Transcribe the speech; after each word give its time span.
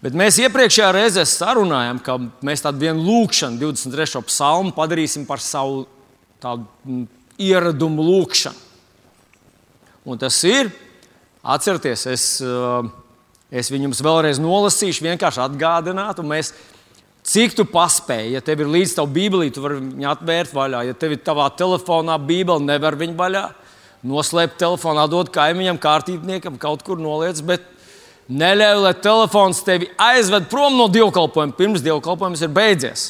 Bet 0.00 0.14
mēs 0.16 0.38
iepriekšējā 0.40 0.90
reizē 0.96 1.26
sarunājām, 1.28 1.98
ka 2.00 2.16
mēs 2.46 2.62
tādu 2.64 2.80
vienu 2.86 3.02
lūkšanu, 3.04 3.60
23. 3.60 4.22
psalmu, 4.30 4.72
padarīsim 4.72 5.26
par 5.28 5.42
savu 5.44 5.82
tādu 6.40 6.64
mm, 6.88 7.02
ieradumu 7.44 8.06
lūkšanu. 8.06 8.68
Un 10.08 10.20
tas 10.20 10.38
ir, 10.48 10.70
atcerieties, 11.44 12.06
es, 12.08 12.24
uh, 12.40 12.88
es 13.52 13.68
viņu 13.68 13.90
jums 13.90 14.00
vēlreiz 14.06 14.40
nolasīšu, 14.40 15.04
vienkārši 15.04 15.42
atgādināt, 15.44 16.22
un 16.22 16.30
mēs, 16.30 16.54
cik 17.28 17.58
tu 17.58 17.66
paspēji, 17.68 18.32
ja 18.38 18.40
tev 18.44 18.64
ir 18.64 18.72
līdzi 18.72 18.96
tava 18.96 19.12
bībelī, 19.12 19.50
tu 19.52 19.60
vari 19.66 19.82
viņu 19.82 20.08
atvērt 20.14 20.56
vaļā. 20.56 20.80
Ja 20.88 20.96
tev 20.96 21.12
ir 21.12 21.20
tavā 21.26 21.50
telefonā 21.60 22.16
bībele, 22.24 22.64
nevar 22.64 22.96
viņu 22.96 23.18
vaļā. 23.20 23.44
Noslēpt 24.08 24.56
telefonā, 24.62 25.04
dot 25.12 25.28
kaimiņam, 25.34 25.76
kārtībniekam, 25.76 26.56
kaut 26.56 26.86
kur 26.86 26.96
noliec. 26.96 27.44
Bet 27.44 27.68
Neļauj, 28.30 28.82
lai 28.84 28.92
telefons 29.02 29.64
tevi 29.66 29.88
aizved 29.98 30.46
prom 30.50 30.76
no 30.78 30.86
dievkalpojuma, 30.92 31.56
pirms 31.58 31.82
dievkalpojums 31.82 32.44
ir 32.46 32.52
beidzies. 32.54 33.06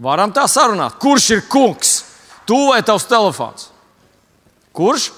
Varam 0.00 0.30
tā 0.32 0.46
sarunāt. 0.48 1.00
Kurš 1.02 1.30
ir 1.34 1.42
kungs? 1.50 1.96
Tu 2.46 2.58
vai 2.68 2.78
tavs 2.86 3.08
telefons? 3.10 3.68
Kurš? 4.76 5.10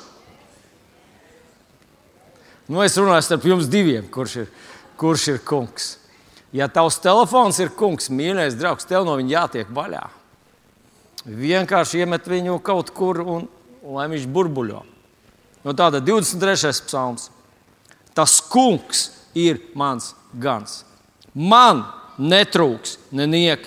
Nu, 2.73 2.81
es 2.81 2.97
runāju 2.97 3.27
starp 3.27 3.45
jums 3.47 3.69
diviem, 3.69 4.07
kurš 4.09 4.39
ir, 4.43 4.49
kurš 4.97 5.27
ir 5.35 5.43
kungs. 5.45 5.91
Ja 6.57 6.71
tavs 6.73 6.97
telefons 7.05 7.61
ir 7.61 7.73
kungs, 7.77 8.09
mīļais 8.13 8.57
draugs, 8.57 8.89
tev 8.89 9.05
no 9.05 9.19
viņa 9.21 9.35
jātiek 9.37 9.73
vaļā. 9.73 10.07
Vienkārši 11.23 12.03
iemet 12.03 12.27
viņu 12.29 12.57
kaut 12.65 12.91
kur 12.97 13.21
un, 13.23 13.47
lai 13.85 14.09
viņš 14.11 14.25
burbuļo. 14.33 14.83
No 15.63 15.77
tāda 15.79 16.01
23. 16.03 16.73
psalms. 16.89 17.29
Tas 18.15 18.41
kungs 18.53 19.11
ir 19.35 19.61
mans 19.75 20.13
gans. 20.33 20.83
Man 21.33 21.85
netrūks 22.21 22.99
neniek. 23.15 23.65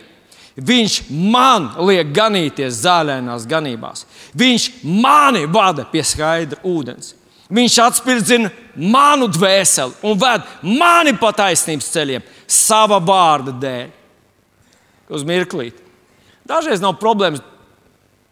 Viņš 0.55 1.01
man 1.11 1.71
liek 1.83 2.13
ganīties 2.15 2.77
zālēnās 2.85 3.47
ganībās. 3.49 4.05
Viņš 4.37 4.69
mani 4.83 5.43
vada 5.51 5.83
pie 5.89 6.03
skaidra 6.05 6.61
ūdens. 6.63 7.11
Viņš 7.51 7.75
atspirdzina 7.83 8.49
manu 8.75 9.27
dvēseli 9.29 9.99
un 10.07 10.15
ved 10.17 10.45
mani 10.63 11.13
pa 11.19 11.29
taisnības 11.35 11.91
ceļiem, 11.93 12.23
sava 12.47 12.97
vārda 13.03 13.53
dēļ. 13.61 13.91
Uz 15.13 15.25
mirklīti. 15.27 15.83
Dažreiz 16.47 16.81
nav 16.81 16.95
problēmas 17.01 17.43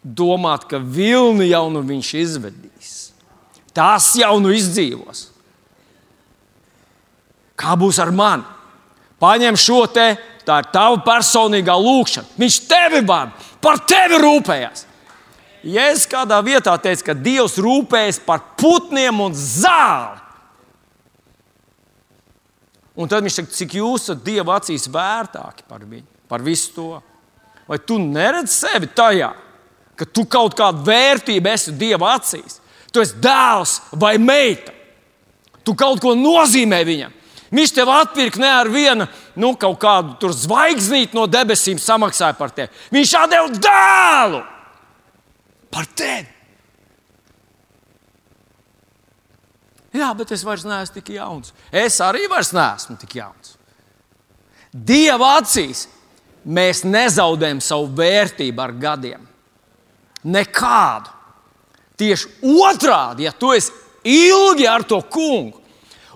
domāt, 0.02 0.66
ka 0.70 0.78
vilni 0.78 1.50
jau 1.50 1.68
nu 1.70 1.84
viņš 1.86 2.10
izvedīs. 2.24 2.90
Tās 3.74 4.12
jau 4.18 4.36
nu 4.42 4.52
izdzīvos. 4.54 5.28
Kā 7.58 7.76
būs 7.78 8.00
ar 8.02 8.10
mani? 8.14 8.46
Paņem 9.22 9.56
šo 9.58 9.84
te, 9.94 10.14
tā 10.44 10.58
ir 10.60 10.70
tava 10.74 10.98
personīgā 11.06 11.76
lūkšana. 11.80 12.34
Viņš 12.40 12.58
tevi 12.68 13.00
vada, 13.06 13.32
par 13.62 13.80
tevi 13.88 14.18
rūpējas. 14.20 14.84
Jēzus 15.64 16.10
kādā 16.10 16.42
vietā 16.44 16.74
teica, 16.76 17.06
ka 17.06 17.14
Dievs 17.16 17.56
rūpējas 17.62 18.20
par 18.26 18.42
putniem 18.60 19.22
un 19.24 19.36
zāli. 19.38 20.20
Un 22.94 23.10
tad 23.10 23.24
viņš 23.24 23.38
saka, 23.40 23.54
cik 23.56 23.78
jūs 23.80 24.04
esat 24.04 24.20
Dieva 24.26 24.58
acīs 24.60 24.84
vērtāki 24.92 25.64
par 25.66 25.82
viņu, 25.82 26.06
par 26.30 26.44
visu 26.44 26.74
to. 26.76 26.90
Vai 27.66 27.80
tu 27.80 27.96
neredzi 27.98 28.52
sevi 28.52 28.90
tajā, 28.92 29.32
ka 29.96 30.06
tu 30.06 30.26
kaut 30.30 30.54
kādu 30.58 30.84
vērtību 30.86 31.50
esi 31.50 31.74
Dieva 31.80 32.12
acīs? 32.18 32.60
Tu 32.92 33.02
esi 33.02 33.16
dēls 33.24 33.78
vai 33.98 34.14
meita. 34.22 34.70
Tu 35.64 35.72
kaut 35.74 35.98
ko 36.04 36.12
nozīmē 36.14 36.84
viņam. 36.86 37.14
Viņš 37.54 37.72
tev 37.76 37.90
atpirka 37.94 38.40
ne 38.42 38.50
ar 38.50 38.68
vienu 38.72 39.06
nu, 39.38 39.52
kaut 39.60 39.78
kādu 39.82 40.32
zvaigznīti 40.34 41.14
no 41.14 41.28
debesīm, 41.30 41.78
samaksāja 41.78 42.34
par 42.38 42.50
tevi. 42.54 42.72
Viņš 42.94 43.12
atdeva 43.20 43.60
dēlu 43.68 44.40
par 45.74 45.86
tevi. 45.94 46.30
Jā, 49.94 50.10
bet 50.18 50.32
es 50.34 50.42
vairs 50.42 50.64
neesmu 50.66 50.98
tik 50.98 51.12
jauns. 51.14 51.52
Es 51.70 52.00
arī 52.02 52.26
vairs 52.30 52.50
neesmu 52.54 52.96
tik 52.98 53.14
jauns. 53.20 53.54
Dieva 54.74 55.36
acīs 55.38 55.84
mēs 56.42 56.82
nezaudējam 56.82 57.60
savu 57.62 57.92
vērtību 57.94 58.64
ar 58.64 58.74
gadiem. 58.74 59.28
Nekādu. 60.26 61.12
Tieši 61.94 62.50
otrādi, 62.58 63.28
ja 63.28 63.30
tu 63.38 63.52
esi 63.54 63.70
ilgi 64.02 64.66
ar 64.66 64.82
to 64.82 64.98
kungu, 65.06 65.60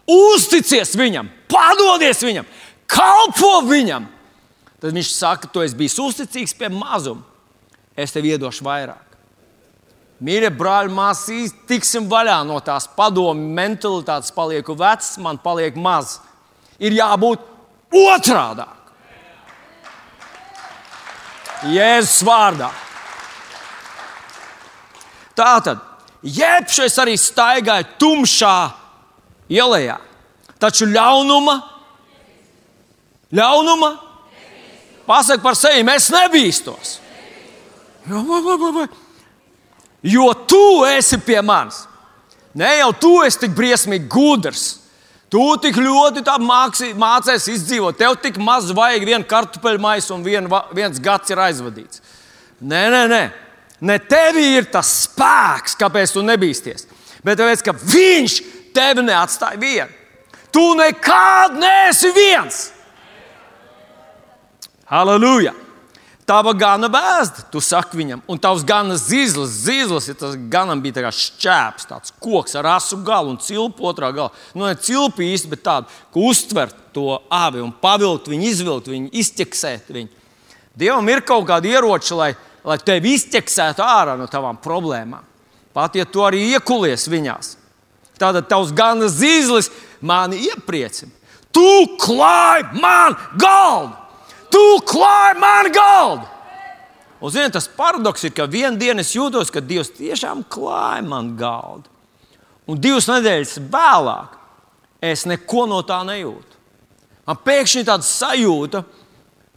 uzticies 0.09 0.95
viņam, 0.97 1.29
padodies 1.51 2.23
viņam, 2.25 2.47
kalpo 2.89 3.59
viņam. 3.69 4.09
Tad 4.79 4.95
viņš 4.95 5.11
saka, 5.11 5.51
tu 5.51 5.63
esi 5.65 5.77
bijis 5.77 5.99
uzticīgs 5.99 6.55
pie 6.55 6.71
mazuma, 6.71 7.27
es 7.99 8.15
tev 8.15 8.29
iedošu 8.31 8.65
vairāk. 8.67 9.09
Mīļie 10.19 10.51
brāļi, 10.51 10.91
māsīs, 10.91 11.53
tiksim 11.71 12.09
vaļā 12.11 12.41
no 12.47 12.57
tās 12.67 12.89
padomu 12.97 13.53
mentalitātes. 13.55 14.33
Palieku 14.35 14.75
vecs, 14.79 15.13
man 15.23 15.39
paliek 15.39 15.77
maz. 15.79 16.17
Ir 16.83 16.97
jābūt 16.97 17.45
otrādi. 17.95 18.67
Jēzus 21.71 22.25
vārdā. 22.27 22.73
Tā 25.39 25.53
tad, 25.63 25.83
jebšais 26.23 26.99
arī 26.99 27.15
staigāja 27.19 27.87
tumšā 27.99 28.57
ielējā. 29.53 29.99
Taču 30.59 30.89
ļaunuma, 30.91 31.57
ļaunuma, 33.35 33.93
pasaka 35.07 35.43
par 35.45 35.59
sevi, 35.59 35.85
mēs 35.87 36.09
nebīstos. 36.13 36.97
Jo 40.03 40.33
tu 40.49 40.65
esi 40.89 41.19
pie 41.23 41.41
manis. 41.43 41.85
Ne 42.59 42.79
jau 42.81 42.93
tu 42.97 43.11
esi 43.27 43.45
tik 43.45 43.55
briesmīgi 43.55 44.09
gudrs. 44.11 44.67
Tu 45.29 45.43
tik 45.61 45.77
ļoti 45.77 46.23
māci, 46.41 46.95
mācies 46.97 47.51
izdzīvot. 47.53 47.99
Tev 48.01 48.17
tik 48.23 48.39
maz 48.41 48.71
vajag 48.73 49.05
viena 49.05 49.27
kartupeļu 49.29 49.81
maisa 49.83 50.15
un 50.15 50.25
vien, 50.25 50.49
viens 50.73 51.01
gads 51.05 51.31
ir 51.31 51.43
aizvadīts. 51.45 52.01
Nē, 52.61 52.87
nē, 52.95 53.03
nē. 53.13 53.25
Ne 53.85 53.99
tev 54.01 54.39
ir 54.41 54.71
tas 54.73 54.89
spēks, 55.05 55.77
kāpēc 55.79 56.17
tu 56.17 56.25
nebīsties. 56.25 56.89
Bet 57.23 57.39
tāpēc, 57.39 57.63
ka 57.67 57.75
viņš 57.77 58.39
tevi 58.75 59.05
neatstāja 59.07 59.61
vienu. 59.61 59.93
Tu 60.53 60.65
nekad 60.79 61.57
neesi 61.61 62.13
viens. 62.17 62.61
Halleluja! 64.89 65.55
Tava 66.29 66.53
gana 66.53 66.91
vēsta, 66.93 67.47
tu 67.49 67.61
saki 67.65 67.97
viņam, 67.97 68.21
un 68.29 68.37
tavs 68.37 68.61
gana 68.69 68.99
zīles, 69.01 69.55
zīles, 69.65 70.11
ja 70.11 70.15
tas 70.19 70.35
ganam 70.53 70.83
bija 70.85 70.99
tā 70.99 71.13
šķēps, 71.15 71.87
tāds 71.89 72.13
koks 72.21 72.53
ar 72.61 72.69
asu 72.75 72.99
galu 73.01 73.33
un 73.33 73.39
cilpu 73.41 73.89
otrā 73.89 74.11
galā. 74.13 74.29
Nu, 74.53 74.67
ne 74.67 74.75
cilpu 74.77 75.25
īsti, 75.25 75.49
bet 75.55 75.63
tādu, 75.65 75.89
ka 76.13 76.21
uztvert 76.29 76.77
to 76.93 77.17
avi 77.33 77.65
un 77.65 77.73
pavilkt 77.73 78.29
viņu, 78.29 78.45
izvilkt 78.45 78.93
viņu, 78.93 79.09
izķeksēt 79.23 79.89
viņu. 79.97 80.13
Dievam 80.77 81.09
ir 81.09 81.25
kaut 81.25 81.49
kādi 81.49 81.73
ieroči, 81.73 82.13
lai, 82.19 82.29
lai 82.69 82.77
tevi 82.85 83.17
izķeksētu 83.17 83.87
ārā 83.87 84.19
no 84.21 84.29
tavām 84.29 84.61
problēmām. 84.61 85.25
Pat 85.73 85.97
ja 85.97 86.05
tu 86.05 86.27
arī 86.29 86.45
iekulies 86.53 87.09
viņās. 87.09 87.55
Tātad 88.19 88.49
tavs 88.51 88.73
gana 88.75 89.09
zīzlis 89.13 89.71
mani 90.01 90.41
iepriecina. 90.49 91.13
Tu 91.55 91.97
klāj 92.01 92.67
man 92.79 93.17
galdu! 93.41 93.95
Tu 94.53 94.65
klāj 94.89 95.39
man 95.41 95.71
galdu! 95.73 96.27
Un, 97.19 97.33
zini, 97.35 97.51
tas 97.51 97.67
paradoks 97.75 98.29
ir, 98.29 98.33
ka 98.35 98.47
vienā 98.47 98.79
dienā 98.79 99.03
es 99.03 99.15
jūtos, 99.17 99.51
ka 99.51 99.63
Dievs 99.65 99.91
tiešām 99.97 100.45
klāja 100.51 101.03
man 101.07 101.33
galdu. 101.39 101.91
Un 102.69 102.79
divas 102.79 103.09
nedēļas 103.11 103.57
vēlāk 103.73 104.37
es 105.09 105.25
neko 105.27 105.65
no 105.71 105.81
tā 105.87 105.99
nejūtu. 106.07 106.59
Man 107.27 107.41
pēkšņi 107.45 107.83
ir 107.83 107.89
tāda 107.89 108.07
sajūta, 108.07 108.85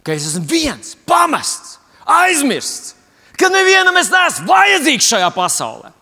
ka 0.02 0.16
es 0.16 0.26
esmu 0.32 0.48
viens, 0.48 0.96
pamests, 1.08 1.78
aizmirsts, 2.02 2.96
ka 3.38 3.48
nevienam 3.52 3.96
es 4.00 4.10
neesmu 4.12 4.50
vajadzīgs 4.50 5.12
šajā 5.12 5.30
pasaulē. 5.36 5.92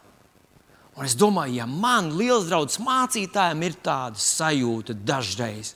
Un 1.01 1.07
es 1.09 1.15
domāju, 1.17 1.55
ja 1.57 1.65
man, 1.65 2.11
liels 2.13 2.51
draugs 2.51 2.77
mācītājiem, 2.85 3.63
ir 3.65 3.77
tāda 3.81 4.21
sajūta 4.21 4.93
dažreiz, 4.93 5.73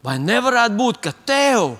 vai 0.00 0.14
nevarētu 0.16 0.76
būt, 0.78 1.00
ka 1.04 1.10
tev, 1.28 1.74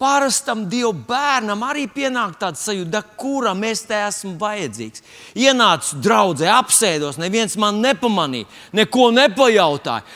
parastam 0.00 0.62
dievu 0.72 0.94
bērnam, 1.04 1.66
arī 1.68 1.82
pienāk 1.92 2.38
tāda 2.40 2.56
sajūta, 2.56 3.02
kuram 3.20 3.60
es 3.68 3.82
te 3.84 3.98
esmu 4.06 4.38
vajadzīgs. 4.40 5.04
Ienācu 5.36 5.98
draudzē, 6.06 6.46
apsēdos, 6.54 7.18
neviens 7.20 7.58
man 7.60 7.82
nepamanīja, 7.84 8.48
neko 8.78 9.10
nepajautāja. 9.12 10.06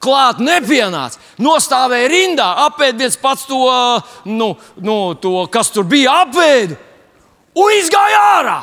Klāt 0.00 0.42
nepienāca, 0.44 1.22
nostāvēja 1.40 2.10
rindā, 2.12 2.50
apēd 2.66 3.00
viens 3.00 3.16
pats 3.20 3.46
to, 3.48 3.62
nu, 4.28 4.50
nu, 4.76 4.98
to 5.24 5.32
kas 5.52 5.72
tur 5.72 5.88
bija, 5.88 6.18
apēdu 6.26 6.76
un 7.56 7.74
izgāja 7.78 8.20
ārā. 8.34 8.58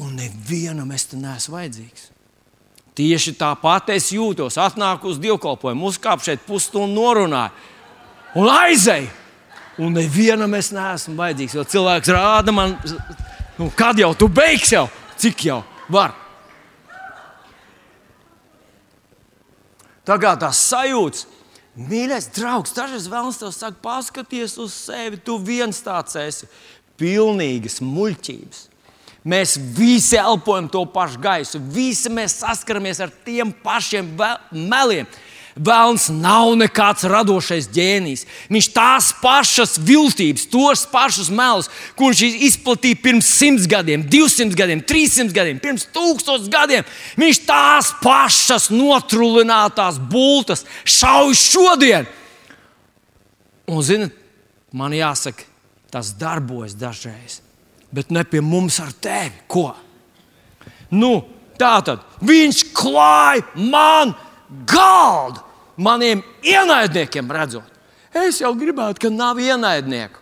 Un 0.00 0.14
nevienam 0.16 0.88
es 0.96 1.04
te 1.10 1.18
neesmu 1.20 1.58
vajadzīgs. 1.58 2.08
Tieši 2.96 3.34
tāpat 3.40 3.90
es 3.94 4.10
jūtos. 4.12 4.56
Atnāku 4.60 5.10
uz 5.12 5.20
dievkalpojumu, 5.20 5.88
uzkāpu 5.88 6.26
šeit 6.28 6.44
pusstundu 6.46 6.92
norunāju 6.96 7.52
un 8.40 8.48
aizēju. 8.52 9.10
Un 9.80 9.94
nevienam 9.96 10.52
es 10.56 10.68
neesmu 10.72 11.16
vajadzīgs, 11.16 11.54
jo 11.56 11.64
cilvēks 11.64 12.12
rāda 12.12 12.52
man, 12.52 12.74
nu, 13.56 13.70
kad 13.76 13.96
jau 14.00 14.10
tu 14.16 14.28
beigsi, 14.28 14.74
jau 14.76 14.88
cik 15.20 15.46
jau 15.48 15.62
var. 15.92 16.12
Tagad 20.04 20.42
tas 20.42 20.58
sajūta, 20.66 21.24
mīļais 21.78 22.28
draugs, 22.36 22.74
dažreiz 22.76 23.06
vēlams 23.08 23.38
te 23.40 23.48
saka, 23.54 23.78
paskaties 23.84 24.58
uz 24.60 24.74
sevi, 24.74 25.20
tu 25.22 25.38
viens 25.40 25.78
tāds 25.84 26.18
esi. 26.20 26.48
Pilnīgas 27.00 27.80
muļķības. 27.80 28.66
Mēs 29.22 29.54
visi 29.76 30.16
elpojam 30.18 30.66
to 30.70 30.82
pašu 30.90 31.20
gaisu, 31.22 31.60
visi 31.70 32.10
mēs 32.10 32.40
saskaramies 32.40 32.98
ar 33.04 33.12
tiem 33.22 33.52
pašiem 33.62 34.08
meliem. 34.50 35.06
Vēlns 35.52 36.06
nav 36.08 36.54
nekāds 36.56 37.04
radošais 37.12 37.66
ģēnijs. 37.74 38.24
Viņš 38.48 38.68
tās 38.72 39.10
pašas 39.20 39.76
viltības, 39.84 40.46
tos 40.48 40.86
pašus 40.88 41.28
melus, 41.28 41.68
kurus 41.98 42.22
viņš 42.24 42.38
izplatīja 42.48 43.00
pirms 43.04 43.28
simts 43.28 43.68
gadiem, 43.68 44.06
200 44.08 44.56
gadiem, 44.56 44.80
300 44.80 45.36
gadiem, 45.36 45.60
pirms 45.60 45.84
tūkstošiem 45.92 46.48
gadiem. 46.56 46.88
Viņš 47.20 47.42
tās 47.44 47.92
pašas 48.00 48.70
notrūlinātās 48.72 50.00
bultas 50.00 50.64
šauj 50.88 51.36
šodien. 51.36 52.08
Un, 53.68 53.84
zinot, 53.84 54.16
man 54.72 54.96
jāsaka, 54.96 55.44
tas 55.92 56.16
darbojas 56.16 56.74
dažreiz 56.80 57.42
bet 57.92 58.10
ne 58.10 58.24
pie 58.24 58.40
mums 58.44 58.80
ar 58.82 58.92
tevi. 58.92 59.44
Ko? 59.46 59.68
Nu, 60.92 61.14
tā 61.60 61.76
tad 61.84 62.02
viņš 62.24 62.64
klāja 62.76 63.44
man 63.56 64.14
galdu 64.68 65.42
maniem 65.76 66.22
ienaidniekiem, 66.44 67.30
redzot. 67.32 67.68
Es 68.12 68.42
jau 68.42 68.52
gribētu, 68.56 69.06
ka 69.06 69.12
nav 69.12 69.40
ienaidnieku. 69.40 70.20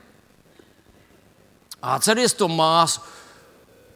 Atcerieties 1.81 2.37
to 2.37 2.47
māsu, 2.53 3.01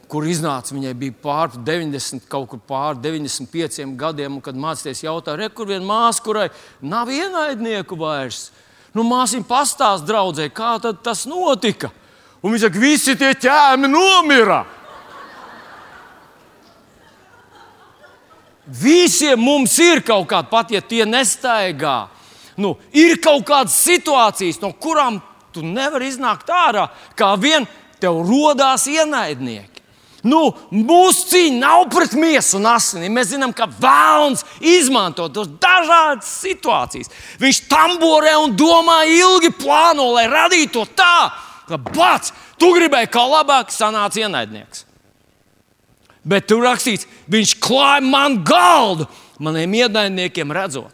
kur 0.09 0.25
iznāca. 0.27 0.73
Viņai 0.75 0.93
bija 0.97 1.15
pār 1.21 1.53
90, 1.55 2.25
kaut 2.29 2.49
kur 2.51 2.61
pār 2.67 2.99
95 2.99 3.95
gadiem, 3.99 4.37
un 4.37 4.43
kad 4.43 4.57
mācīties 4.57 5.05
jautāja, 5.05 5.49
kur 5.53 5.69
viena 5.69 5.85
māsa, 5.87 6.23
kurai 6.25 6.49
nav 6.81 7.11
ienaidnieku 7.13 7.97
vairs. 7.99 8.49
Nu, 8.95 9.03
Māsim 9.03 9.43
pastāst 9.43 10.05
draudzē, 10.07 10.47
kā 10.55 10.77
tas 10.79 11.25
notika. 11.27 11.91
Un 12.45 12.53
viņš 12.53 12.65
saka, 12.67 12.77
visi 12.77 13.15
tie 13.17 13.31
ķēmi 13.41 13.89
nomira. 13.89 14.59
Visiem 18.65 19.41
mums 19.41 19.73
ir 19.81 20.03
kaut 20.05 20.27
kāda, 20.29 20.49
pat 20.49 20.73
ja 20.73 20.81
tie 20.81 21.07
nestaigā. 21.09 22.03
Nu, 22.57 22.75
ir 22.93 23.17
kaut 23.21 23.47
kādas 23.49 23.77
situācijas, 23.81 24.61
no 24.61 24.71
kurām 24.77 25.17
tu 25.53 25.63
nevari 25.65 26.11
iznākt 26.11 26.49
ārā, 26.53 26.85
kā 27.17 27.33
vien 27.41 27.65
tev 28.01 28.21
radās 28.25 28.85
ienaidnieki. 28.93 29.81
Nu, 30.25 30.41
mūsu 30.73 31.27
cīņa 31.29 31.57
nav 31.59 31.83
pret 31.93 32.15
miesu 32.17 32.57
un 32.57 32.65
asinīm. 32.71 33.13
Mēs 33.13 33.29
zinām, 33.35 33.51
ka 33.53 33.67
vēlams 33.69 34.41
izmanto 34.61 35.27
tos 35.33 35.51
dažādas 35.61 36.31
situācijas. 36.41 37.11
Viņš 37.41 37.59
tamborē 37.69 38.33
un 38.41 38.55
domā 38.57 39.03
ilgi 39.05 39.53
plāno, 39.53 40.07
lai 40.15 40.25
radītu 40.31 40.79
to 40.79 40.87
tā, 40.97 41.29
ka 41.69 41.79
bats, 41.79 42.33
tu 42.59 42.71
gribēji 42.75 43.11
kā 43.13 43.23
labāk, 43.29 43.73
sanāca 43.73 44.21
ienaidnieks. 44.23 44.85
Bet 46.25 46.47
tur 46.49 46.63
rakstīts, 46.65 47.05
viņš 47.29 47.55
klāja 47.61 48.01
man 48.05 48.39
galdu, 48.47 49.05
maniem 49.39 49.75
ienaidniekiem 49.83 50.53
redzot. 50.55 50.93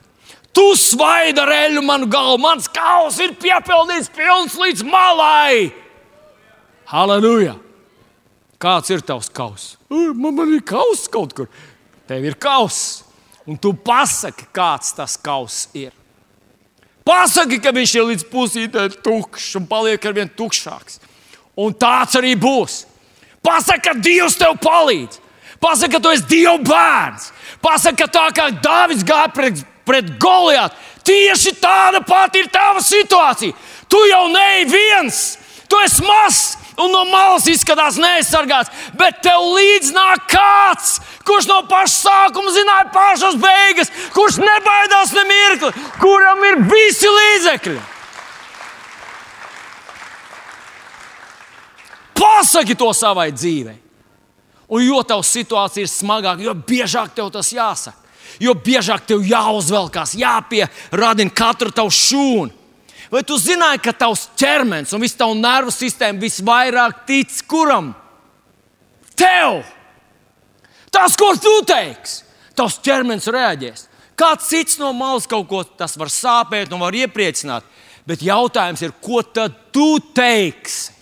Tu 0.51 0.65
svaidi 0.75 1.39
ar 1.39 1.51
eļļu 1.55 1.83
manu 1.87 2.09
galvu, 2.11 2.41
mans 2.43 2.67
kaus 2.71 3.19
ir 3.23 3.37
piepildīts 3.39 4.11
pilns 4.11 4.57
līdz 4.59 4.83
malai. 4.83 5.71
Halleluja! 6.91 7.55
Kāds 8.61 8.91
ir 8.93 9.01
tavs 9.01 9.31
kaus? 9.33 9.71
Man, 9.89 10.35
man 10.35 10.51
ir 10.53 10.61
kaus 10.67 11.07
kaut 11.09 11.31
kur. 11.33 11.47
Tev 12.05 12.27
ir 12.27 12.35
kaus, 12.35 13.01
un 13.47 13.55
tu 13.57 13.71
pasaki, 13.73 14.45
kāds 14.53 14.91
tas 14.97 15.15
kaus 15.17 15.63
ir. 15.73 15.95
Pasaki, 17.07 17.57
ka 17.61 17.73
viņš 17.73 17.95
ir 17.97 18.07
līdz 18.11 18.27
pusītē 18.29 18.85
tukšs 19.01 19.55
un 19.57 19.65
paliek 19.69 20.03
ar 20.05 20.13
vien 20.13 20.29
tukšāks. 20.29 20.99
Un 21.57 21.73
tāds 21.73 22.15
arī 22.19 22.35
būs. 22.39 22.83
Pasaki, 23.41 23.83
ka 23.87 23.97
Dievs 23.97 24.37
tev 24.37 24.59
palīdz. 24.61 25.17
Pasaki, 25.61 25.95
ka 25.95 26.01
tu 26.01 26.13
esi 26.13 26.27
Dieva 26.29 26.57
bērns. 26.65 27.31
Pasaki, 27.61 28.01
ka 28.01 28.07
tā 28.09 28.27
kā 28.37 28.47
Dārvids 28.63 29.05
gāja 29.05 29.29
pret, 29.33 29.61
pret 29.85 30.13
Goliātu, 30.21 30.77
tieši 31.05 31.55
tāda 31.61 32.01
pati 32.05 32.41
ir 32.41 32.49
tava 32.53 32.81
situācija. 32.85 33.53
Tu 33.89 34.01
jau 34.09 34.23
neej 34.31 34.65
viens, 34.71 35.21
tu 35.69 35.77
esi 35.85 36.05
mazs, 36.05 36.55
un 36.81 36.91
no 36.93 37.03
malas 37.09 37.47
izskatās 37.49 37.99
neaizsargāts, 38.01 38.71
bet 38.97 39.21
tev 39.25 39.43
līdzi 39.55 39.93
nāk 39.95 40.25
kāds, 40.31 40.97
kurš 41.27 41.47
no 41.49 41.61
paša 41.69 41.93
sākuma 41.95 42.53
zināja 42.55 42.89
pašas 42.93 43.37
beigas, 43.41 43.93
kurš 44.15 44.39
nebaidās 44.41 45.13
ne 45.17 45.25
mirkli, 45.29 45.71
kuram 46.01 46.45
ir 46.49 46.61
visi 46.71 47.11
līdzekļi. 47.17 47.79
Pasaki 52.21 52.77
to 52.77 52.91
savai 52.93 53.31
dzīvei. 53.33 53.79
Un 54.71 54.85
jo 54.85 55.01
tavs 55.03 55.33
situācija 55.35 55.83
ir 55.83 55.91
smagāka, 55.91 56.45
jo 56.45 56.53
biežāk 56.55 57.11
tev 57.15 57.27
tas 57.33 57.49
jāsaka, 57.51 57.97
jo 58.39 58.53
biežāk 58.55 59.03
tev 59.09 59.25
jāuzvelkās, 59.27 60.13
jāpierādina 60.15 61.33
katru 61.35 61.73
tavu 61.75 61.91
šūnu. 61.91 62.60
Vai 63.11 63.25
tu 63.27 63.35
zināji, 63.35 63.81
ka 63.83 63.91
tavs 63.91 64.29
ķermenis 64.39 64.93
un 64.95 65.03
viss 65.03 65.17
tavs 65.19 65.35
nervu 65.35 65.73
sistēma 65.75 66.21
visvairāk 66.21 67.03
tic 67.09 67.41
kuram? 67.49 67.91
Tev! 69.19 69.61
Tas, 70.91 71.15
ko 71.19 71.33
tu 71.39 71.51
teiksi, 71.67 72.23
tavs 72.55 72.79
ķermenis 72.83 73.27
reaģēs. 73.31 73.87
Kāds 74.19 74.47
cits 74.51 74.79
no 74.79 74.91
malas 74.95 75.27
kaut 75.27 75.47
ko 75.49 75.63
tas 75.63 75.95
var 75.99 76.11
sāpēt 76.13 76.71
un 76.71 76.83
var 76.83 76.95
iepriecināt. 76.95 77.67
Bet 78.07 78.23
jautājums 78.25 78.81
ir, 78.83 78.93
ko 79.03 79.21
tad 79.23 79.55
tu 79.73 79.99
teiksi 80.15 80.93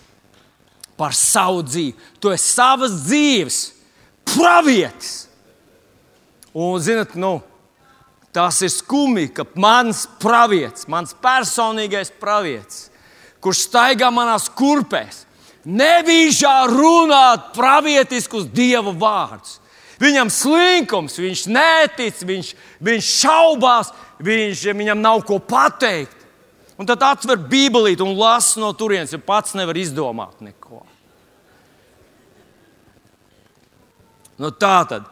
par 0.98 1.14
savu 1.16 1.62
dzīvi? 1.64 1.94
Tu 2.20 2.32
esi 2.34 2.52
savas 2.52 2.98
dzīves 3.06 3.60
pravietis. 4.34 5.14
Un, 6.50 6.74
zinot, 6.82 7.14
nu, 7.14 7.38
Tas 8.32 8.60
ir 8.62 8.70
skumji, 8.70 9.32
ka 9.34 9.44
mans 9.58 10.04
pravietis, 10.22 10.86
mans 10.90 11.16
personīgais 11.18 12.12
pravietis, 12.20 12.86
kurš 13.42 13.64
staigā 13.66 14.10
manās 14.14 14.46
kurpēs, 14.54 15.24
nebīžā 15.66 16.54
runāt 16.70 17.50
pravietiskus 17.56 18.46
dievu 18.54 18.94
vārdus. 19.00 19.58
Viņam 20.00 20.30
slinkums, 20.32 21.18
viņš 21.20 21.42
netic, 21.52 22.22
viņš, 22.24 22.54
viņš 22.80 23.10
šaubās, 23.20 23.90
viņš, 24.22 24.62
viņam 24.78 25.02
nav 25.02 25.24
ko 25.28 25.36
pateikt. 25.42 26.16
Un 26.80 26.88
tad 26.88 27.02
atver 27.04 27.36
Bībelīti 27.50 28.00
un 28.00 28.14
lasa 28.16 28.62
no 28.62 28.70
turienes, 28.72 29.12
jo 29.12 29.20
pats 29.20 29.52
nevar 29.58 29.76
izdomāt 29.76 30.38
neko. 30.40 30.86
Nu, 34.40 34.48
tā 34.56 34.78
tad 34.88 35.04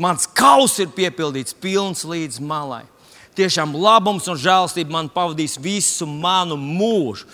Mans 0.00 0.24
kaus 0.32 0.78
ir 0.80 0.88
piepildīts 0.96 1.52
pilns 1.60 2.06
līdz 2.08 2.40
malai. 2.40 2.86
Tiešām 3.36 3.74
labums 3.76 4.26
un 4.32 4.38
žēlstība 4.40 4.94
man 4.94 5.10
pavadīs 5.12 5.58
visu 5.60 6.08
manu 6.08 6.56
mūžu. 6.60 7.28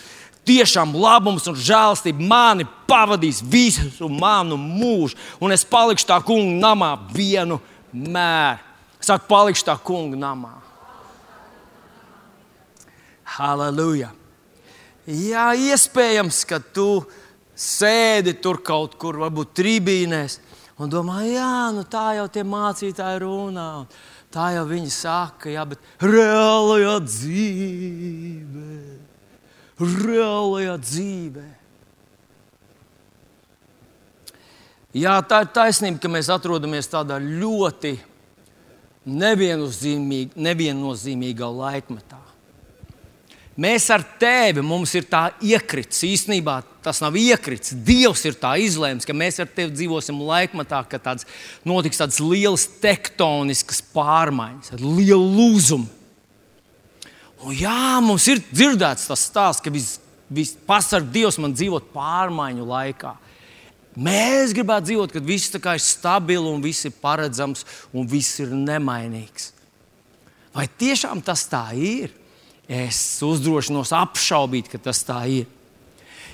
Tiešām 0.46 0.92
labums 0.94 1.46
un 1.50 1.56
žēlstība 1.58 2.22
mani 2.22 2.66
pavadīs 2.86 3.40
visu 3.42 4.10
manu 4.10 4.58
mūžu, 4.60 5.16
un 5.42 5.54
es 5.54 5.64
palikšu 5.66 6.06
tā 6.06 6.20
kunga 6.22 6.54
namā 6.62 6.92
vienu 7.14 7.58
mēru. 7.90 8.62
Saku, 9.02 9.26
palikšu 9.30 9.66
tā 9.66 9.74
kunga 9.82 10.18
namā. 10.18 10.54
Halleluja! 13.36 14.12
Jā, 15.06 15.52
iespējams, 15.54 16.40
ka 16.48 16.58
tu 16.58 17.04
sēdi 17.54 18.34
tur 18.42 18.58
kaut 18.66 18.96
kur, 18.98 19.18
varbūt 19.22 19.52
trībīnēs, 19.58 20.40
un 20.80 20.92
domā, 20.92 21.22
jā, 21.28 21.72
nu 21.72 21.84
tā 21.88 22.06
jau 22.18 22.26
tie 22.32 22.44
mācītāji 22.46 23.22
runā. 23.22 23.86
Tā 24.32 24.50
jau 24.56 24.64
viņi 24.68 24.90
saka, 24.92 25.48
jā, 25.48 25.62
bet 25.64 25.80
reālajā 26.02 26.96
dzīvē, 27.06 28.72
reālajā 29.80 30.74
dzīvē. 30.82 31.46
Jā, 34.96 35.18
tā 35.28 35.42
ir 35.44 35.50
taisnība, 35.52 36.00
ka 36.00 36.08
mēs 36.08 36.30
atrodamies 36.32 36.88
tādā 36.88 37.18
ļoti 37.20 37.98
neviennozīmīgā 39.06 41.48
laikmetā. 41.62 42.25
Mēs 43.56 43.86
ar 43.88 44.02
tevi 44.20 44.60
mums 44.60 44.92
ir 44.98 45.06
tā 45.08 45.30
iekrits. 45.40 46.02
Īstenībā 46.04 46.58
tas 46.84 47.00
nav 47.00 47.16
iekrits. 47.16 47.72
Dievs 47.72 48.26
ir 48.28 48.36
tā 48.36 48.52
izlēms, 48.60 49.08
ka 49.08 49.16
mēs 49.16 49.40
ar 49.40 49.48
tevi 49.48 49.72
dzīvosim 49.72 50.18
laikmatā, 50.28 50.82
kad 50.90 51.04
tāds, 51.06 51.24
notiks 51.64 52.02
tādas 52.02 52.20
lielas 52.20 52.66
tektoniskas 52.82 53.80
pārmaiņas, 53.96 54.76
liela 54.82 55.22
lūzuma. 55.24 55.88
Un 57.46 57.56
jā, 57.56 57.78
mums 58.04 58.26
ir 58.32 58.42
dzirdēts 58.50 59.08
tas 59.08 59.24
stāsts, 59.28 59.64
ka 59.64 59.72
viss 59.72 60.00
vis, 60.28 60.54
pasarg 60.66 61.08
Dievs 61.12 61.38
man 61.42 61.54
dzīvot 61.54 61.90
pārmaiņu 61.94 62.66
laikā. 62.66 63.14
Mēs 63.96 64.52
gribētu 64.56 64.90
dzīvot, 64.90 65.12
kad 65.14 65.24
viss 65.24 65.54
ir 65.54 65.80
stabils 65.80 66.50
un 66.50 66.60
viss 66.64 66.84
ir 66.84 66.92
paredzams 67.00 67.64
un 67.96 68.08
viss 68.08 68.40
ir 68.44 68.52
nemainīgs. 68.52 69.52
Vai 70.52 70.66
tiešām 70.68 71.22
tas 71.24 71.46
tā 71.48 71.70
ir? 71.72 72.12
Es 72.66 72.98
uzdrošinos 73.22 73.92
apšaubīt, 73.94 74.70
ka 74.70 74.80
tas 74.82 75.04
tā 75.06 75.20
ir. 75.30 75.46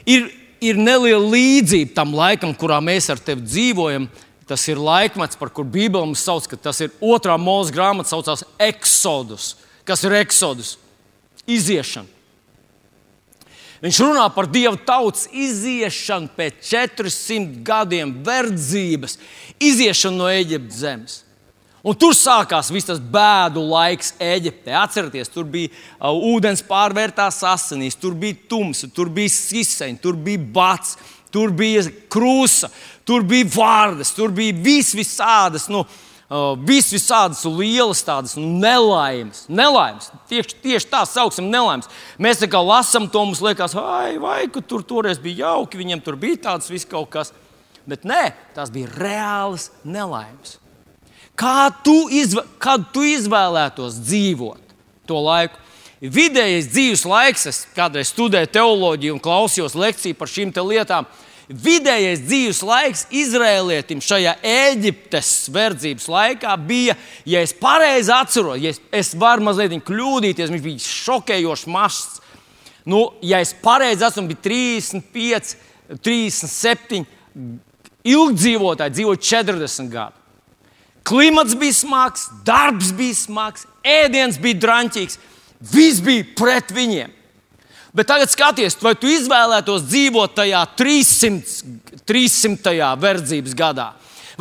Ir, 0.09 0.31
ir 0.65 0.79
neliela 0.81 1.25
līdzība 1.35 1.93
tam 1.97 2.15
laikam, 2.17 2.55
kurā 2.57 2.81
mēs 2.85 3.11
ar 3.13 3.21
tevi 3.21 3.45
dzīvojam. 3.45 4.09
Tas 4.49 4.65
ir 4.69 4.81
laikmets, 4.81 5.39
par 5.39 5.53
kuru 5.55 5.71
Bībele 5.71 6.09
mums 6.09 6.25
sauc, 6.25 6.49
ka 6.51 6.59
tas 6.59 6.81
ir 6.83 6.91
otrā 7.05 7.37
mūža 7.41 7.73
grāmata, 7.73 8.11
saucās 8.11 8.43
Exodus. 8.61 9.55
Kas 9.87 10.03
ir 10.05 10.17
Exodus? 10.19 10.75
Iziešana. 11.47 12.11
Viņš 13.83 13.99
runā 13.99 14.29
par 14.31 14.47
Dieva 14.47 14.79
tautas 14.79 15.25
iziešanu 15.35 16.31
pēc 16.37 16.61
400 16.69 17.65
gadiem 17.67 18.13
verdzības, 18.23 19.17
iziešanu 19.59 20.21
no 20.21 20.29
Eģiptes 20.31 20.79
zemes. 20.85 21.17
Un 21.83 21.97
tur 21.99 22.15
sākās 22.15 22.71
viss 22.71 22.87
tas 22.87 23.01
bēdu 23.03 23.65
laiks 23.67 24.13
Eģiptē. 24.23 24.71
Atcerieties, 24.79 25.33
tur 25.35 25.49
bija 25.51 25.73
uh, 25.73 26.15
ūdens 26.31 26.63
pārvērtās 26.69 27.41
asinīs, 27.51 27.99
tur 27.99 28.15
bija 28.19 28.39
tumsa, 28.51 28.87
tur 28.95 29.11
bija 29.11 29.33
siseņi, 29.35 29.99
tur 30.03 30.15
bija 30.15 30.45
bats, 30.55 30.95
tur 31.35 31.51
bija 31.51 31.83
krūsa, 32.13 32.71
tur 33.09 33.27
bija 33.27 33.51
vārdas, 33.51 34.15
tur 34.15 34.31
bija 34.35 34.55
vis 34.63 34.93
visādas. 34.95 35.67
Nu, 35.73 35.83
uh, 35.83 36.55
Vis 36.71 36.87
visādas 36.95 37.43
lielas 37.51 38.05
tādas 38.07 38.39
nu, 38.39 38.47
nelaimes. 38.63 39.43
nelaimes. 39.51 40.07
Tieši, 40.31 40.55
tieši 40.63 40.89
tā 40.95 41.03
sauksim, 41.09 41.51
nelaimes. 41.51 41.91
Mēs 42.15 42.41
tā 42.41 42.49
kā 42.49 42.63
lasām 42.63 43.11
to, 43.11 43.27
mums 43.27 43.43
liekas, 43.43 43.75
vai, 43.75 44.15
vai 44.23 44.47
ka 44.47 44.63
tur 44.63 44.87
toreiz 44.87 45.19
bija 45.19 45.51
jauki, 45.51 45.83
viņiem 45.83 46.07
tur 46.07 46.15
bija 46.15 46.45
tāds 46.47 46.71
viss 46.71 46.87
kaut 46.87 47.11
kas. 47.11 47.35
Bet 47.91 48.07
nē, 48.07 48.29
tās 48.55 48.71
bija 48.71 48.87
reālas 48.95 49.73
nelaimes. 49.83 50.62
Kā 51.39 51.73
tu, 51.85 52.07
izv 52.13 52.43
kad 52.61 52.85
tu 52.93 53.05
izvēlētos 53.07 53.97
dzīvot 54.05 54.75
to 55.09 55.21
laiku? 55.25 55.59
Vidējais 56.03 56.67
dzīves 56.73 57.05
laiks, 57.07 57.45
es 57.47 57.61
kādreiz 57.77 58.11
studēju 58.11 58.51
teoloģiju 58.57 59.15
un 59.15 59.21
klausījos 59.23 59.77
lekciju 59.79 60.19
par 60.19 60.31
šīm 60.31 60.51
lietām. 60.67 61.07
Vidējais 61.47 62.23
dzīves 62.25 62.63
laiks 62.65 63.05
Izrēlietim 63.13 64.01
šajā 64.03 64.37
Eģiptes 64.47 65.31
verdzības 65.53 66.07
laikā 66.09 66.55
bija, 66.67 66.97
ja 67.29 67.43
es 67.45 67.53
pareizi 67.53 68.13
atceros, 68.15 68.61
ja 68.63 68.71
es, 68.73 68.81
es 68.91 69.13
varu 69.19 69.45
mazliet 69.47 69.75
kļūdīties, 69.87 70.53
viņš 70.55 70.65
bija 70.65 70.87
šokējošs 70.87 71.67
mazs. 71.71 72.23
Nu, 72.89 73.05
ja 73.23 73.43
es 73.43 73.53
pareizi 73.63 74.07
atceros, 74.07 74.31
bija 74.31 74.43
35, 74.49 75.55
37 76.03 77.05
ilgdzīvotāji, 78.15 78.97
dzīvoja 78.99 79.23
40 79.45 79.93
gadus. 79.93 80.22
Klimats 81.07 81.57
bija 81.59 81.75
smags, 81.75 82.29
darbs 82.47 82.93
bija 82.95 83.17
smags, 83.19 83.67
ēdiens 83.83 84.39
bija 84.41 84.61
drāmīgs. 84.63 85.19
Viss 85.73 86.03
bija 86.03 86.27
pret 86.39 86.71
viņiem. 86.75 87.11
Bet 87.93 88.09
tagad 88.09 88.31
skaties, 88.33 88.79
vai 88.81 88.95
tu 88.97 89.11
izvēlētos 89.11 89.85
dzīvot 89.85 90.33
tajā 90.39 90.63
300, 90.79 91.99
300. 92.09 92.73
verdzības 92.97 93.53
gadā, 93.55 93.91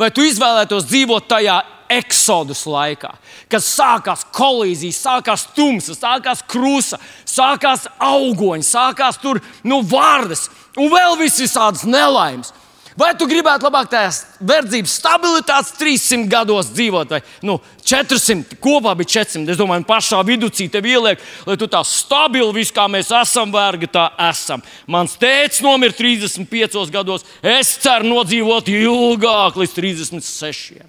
vai 0.00 0.08
tu 0.14 0.24
izvēlētos 0.24 0.86
dzīvot 0.88 1.28
tajā 1.28 1.58
eksodus 1.92 2.64
laikā, 2.64 3.10
kad 3.52 3.60
sākās 3.60 4.24
kolīzijas, 4.32 5.02
sākās 5.04 5.44
tumsa, 5.52 5.92
sākās 5.98 6.40
krusta, 6.48 6.96
sākās 7.28 7.84
augoņi, 8.00 8.64
sākās 8.64 9.20
tur 9.20 9.42
nu, 9.68 9.82
vārdas 9.84 10.46
un 10.80 10.88
vēl 10.92 11.18
visādas 11.20 11.84
nelaimes. 11.84 12.54
Vai 12.98 13.12
tu 13.16 13.24
gribētu 13.28 13.64
labāk 13.64 13.88
tās 13.92 14.18
verdzības 14.44 14.94
stabilitātes 15.00 15.72
300 15.78 16.28
gados 16.28 16.68
dzīvot, 16.74 17.14
vai 17.14 17.20
nu, 17.46 17.56
400, 17.88 18.58
kopā 18.62 18.92
bija 18.98 19.14
400. 19.24 19.54
Es 19.54 19.60
domāju, 19.60 19.86
pašā 19.88 20.20
vidū 20.28 20.50
tev 20.52 20.86
ieliek, 20.86 21.22
lai 21.48 21.56
tu 21.60 21.68
tā 21.70 21.80
stabili 21.88 22.52
viss, 22.58 22.74
kā 22.74 22.84
mēs 22.92 23.12
esam, 23.22 23.52
vergi, 23.54 23.88
tā 23.88 24.10
esam. 24.28 24.62
Mans 24.86 25.16
tēvs 25.20 25.62
nomira 25.64 25.96
35 25.96 26.92
gados, 26.92 27.24
es 27.40 27.76
ceru 27.82 28.10
nodzīvot 28.12 28.68
ilgāk, 28.72 29.56
līdz 29.62 29.76
36. 29.78 30.82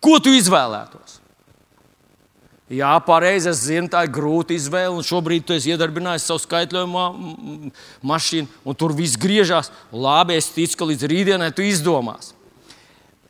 Ko 0.00 0.18
tu 0.22 0.32
izvēlētos? 0.32 1.07
Jā, 2.68 2.90
pareizi. 3.00 3.48
Es 3.48 3.62
zinu, 3.64 3.88
tā 3.88 4.02
ir 4.04 4.12
grūta 4.12 4.52
izvēle. 4.52 5.00
Šobrīd 5.04 5.46
tu 5.48 5.54
esi 5.56 5.72
iedarbinājis 5.72 6.26
savu 6.28 6.42
skaitļojumu 6.42 7.04
mašīnu, 8.04 8.48
un 8.68 8.76
tur 8.76 8.92
viss 8.96 9.16
griežās. 9.20 9.72
Labi, 9.92 10.36
es 10.36 10.50
ticu, 10.52 10.76
ka 10.76 10.88
līdz 10.90 11.06
rītdienai 11.08 11.48
tu 11.56 11.64
izdomās. 11.64 12.34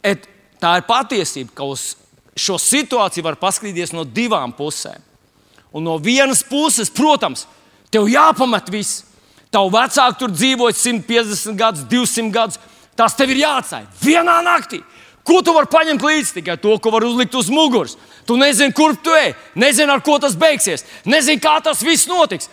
Et, 0.02 0.26
tā 0.58 0.78
ir 0.80 0.88
patiesība, 0.88 1.54
ka 1.54 1.68
uz 1.70 1.92
šo 2.38 2.58
situāciju 2.62 3.26
var 3.26 3.38
paskatīties 3.38 3.94
no 3.94 4.02
divām 4.02 4.54
pusēm. 4.58 4.98
Un 5.70 5.86
no 5.86 5.98
vienas 6.02 6.42
puses, 6.42 6.90
protams, 6.90 7.46
tev 7.94 8.08
jāpamet 8.10 8.70
viss. 8.72 9.04
Tavu 9.54 9.70
vecāku 9.72 10.18
tur 10.18 10.34
dzīvoja 10.34 10.74
150 10.76 11.56
gadus, 11.56 11.86
200 11.88 12.34
gadus. 12.34 12.58
Tas 12.98 13.14
tev 13.14 13.30
ir 13.30 13.44
jāatstāj 13.44 13.86
vienā 14.02 14.40
naktī. 14.42 14.82
Ko 15.28 15.42
tu 15.44 15.52
vari 15.52 15.68
paņemt 15.68 16.04
līdzi? 16.04 16.38
Tikai 16.38 16.56
to, 16.60 16.78
ko 16.80 16.92
var 16.94 17.04
uzlikt 17.04 17.34
uz 17.36 17.50
muguras. 17.52 17.98
Tu 18.24 18.36
nezini, 18.40 18.72
kur 18.76 18.94
tu 18.96 19.12
ej, 19.12 19.34
nezini, 19.60 19.92
ar 19.92 20.00
ko 20.04 20.16
tas 20.22 20.36
beigsies, 20.38 20.86
nezini, 21.04 21.40
kā 21.42 21.58
tas 21.64 21.82
viss 21.84 22.08
notiks. 22.08 22.48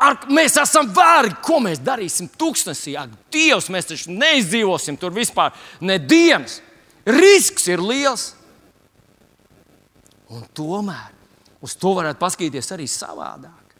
Ar, 0.00 0.16
mēs 0.32 0.56
esam 0.58 0.88
vērgi, 0.96 1.36
ko 1.44 1.60
mēs 1.62 1.82
darīsim 1.84 2.30
tūkstnesī. 2.40 2.96
Ak, 2.98 3.12
Dievs, 3.30 3.68
mēs 3.70 3.90
taču 3.90 4.14
neizdzīvosim 4.16 4.96
tur 4.98 5.12
vispār 5.14 5.52
nedienas. 5.84 6.58
Risks 7.06 7.68
ir 7.70 7.82
liels. 7.84 8.30
Un 10.30 10.42
tomēr 10.56 11.10
uz 11.62 11.76
to 11.78 11.94
varētu 11.98 12.22
paskatīties 12.22 12.72
arī 12.74 12.88
savādāk. 12.90 13.76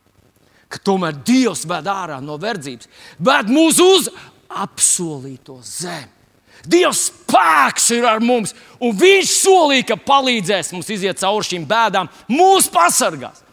Ka 0.70 0.78
tomēr 0.86 1.18
Dievs 1.26 1.64
ved 1.66 1.88
ārā 1.90 2.20
no 2.22 2.36
verdzības, 2.38 2.86
ved 3.18 3.50
mūs 3.50 3.80
uz 3.82 4.10
apsolīto 4.50 5.58
zemi. 5.66 6.19
Dieva 6.68 6.92
spēks 6.96 7.90
ir 7.96 8.06
ar 8.08 8.20
mums, 8.24 8.54
un 8.80 8.96
Viņš 8.96 9.30
solīja, 9.42 9.86
ka 9.92 10.00
palīdzēs 10.04 10.72
mums 10.74 10.90
iziet 10.92 11.20
cauri 11.20 11.46
šīm 11.48 11.66
bēdām, 11.68 12.10
mūs 12.28 12.68
pasargās. 12.72 13.44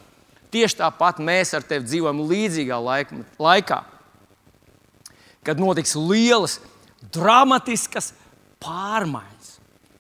Tieši 0.52 0.80
tāpat 0.80 1.20
mēs 1.24 1.54
ar 1.58 1.66
tevi 1.68 1.88
dzīvojam 1.88 2.24
līdzīgā 2.30 2.78
laikā, 3.40 3.82
kad 5.44 5.60
notiks 5.60 5.96
lielas, 6.00 6.58
dramatiskas 7.14 8.14
pārmaiņas. 8.64 9.54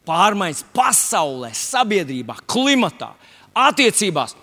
Pārmaiņas 0.07 0.63
pasaulē, 0.75 1.51
sabiedrībā, 1.51 2.37
klimatā, 2.47 3.11
attiecībās. 3.67 4.37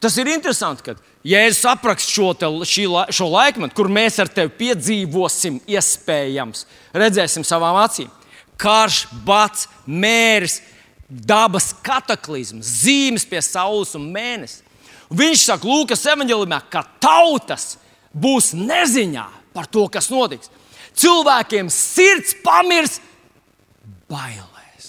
Tas 0.00 0.16
ir 0.20 0.28
interesanti, 0.28 0.84
ka 0.84 0.96
Jēzus 1.26 1.64
apraksta 1.66 2.12
šo, 2.12 2.28
te, 2.38 2.48
šī, 2.68 2.84
šo 3.14 3.26
laikmetu, 3.32 3.74
kur 3.74 3.88
mēs 3.90 4.20
ar 4.22 4.30
tevi 4.30 4.52
piedzīvosim, 4.60 5.58
iespējams, 5.66 6.66
redzēsim 6.94 7.46
savām 7.46 7.80
acīm. 7.82 8.12
Karš, 8.60 9.00
bats, 9.26 9.66
mērs, 9.86 10.60
dabas 11.08 11.72
kataklizmas, 11.84 12.70
zīmes 12.84 13.26
pie 13.28 13.42
saules 13.42 13.96
un 13.98 14.06
mēnesis. 14.14 14.62
Viņš 15.10 15.42
saka, 15.48 15.68
Lūkas 15.70 16.06
evanģēlijā, 16.10 16.60
ka 16.70 16.82
tautas 17.02 17.76
būs 18.14 18.52
neziņā 18.58 19.26
par 19.54 19.68
to, 19.70 19.86
kas 19.92 20.10
notiks. 20.10 20.50
Cilvēkiem 20.96 21.68
sirds 21.72 22.34
pamirs 22.42 22.98
bailēs. 24.10 24.88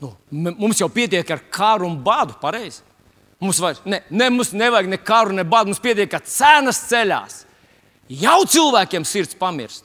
Nu, 0.00 0.14
mums 0.30 0.80
jau 0.80 0.88
pietiek 0.92 1.28
ar 1.30 1.42
karu 1.50 1.90
un 1.90 1.98
bādu, 2.04 2.38
pareizi. 2.40 2.82
Mums, 3.44 3.60
vairs, 3.60 3.80
ne, 3.84 4.00
ne, 4.08 4.30
mums 4.32 4.54
nevajag 4.56 4.88
ne 4.88 4.96
karu, 4.96 5.34
ne 5.36 5.44
badu. 5.44 5.72
Mums 5.72 5.82
pietiek, 5.84 6.08
ka 6.08 6.22
cenas 6.24 6.80
ceļās. 6.88 7.42
Jau 8.08 8.40
cilvēkiem 8.48 9.04
sirds 9.08 9.36
pamirst. 9.36 9.84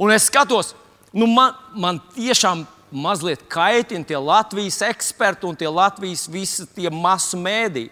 Un 0.00 0.10
es 0.14 0.26
skatos, 0.26 0.72
nu 1.14 1.28
man, 1.30 1.54
man 1.78 2.00
tiešām 2.16 2.64
mazliet 2.92 3.44
kaitina 3.50 4.04
tie 4.06 4.18
Latvijas 4.18 4.80
eksperti 4.86 5.46
un 5.46 5.58
tie 5.58 5.68
Latvijas 5.70 6.26
visi 6.30 6.66
tie 6.74 6.90
masu 6.90 7.38
mēdī. 7.40 7.88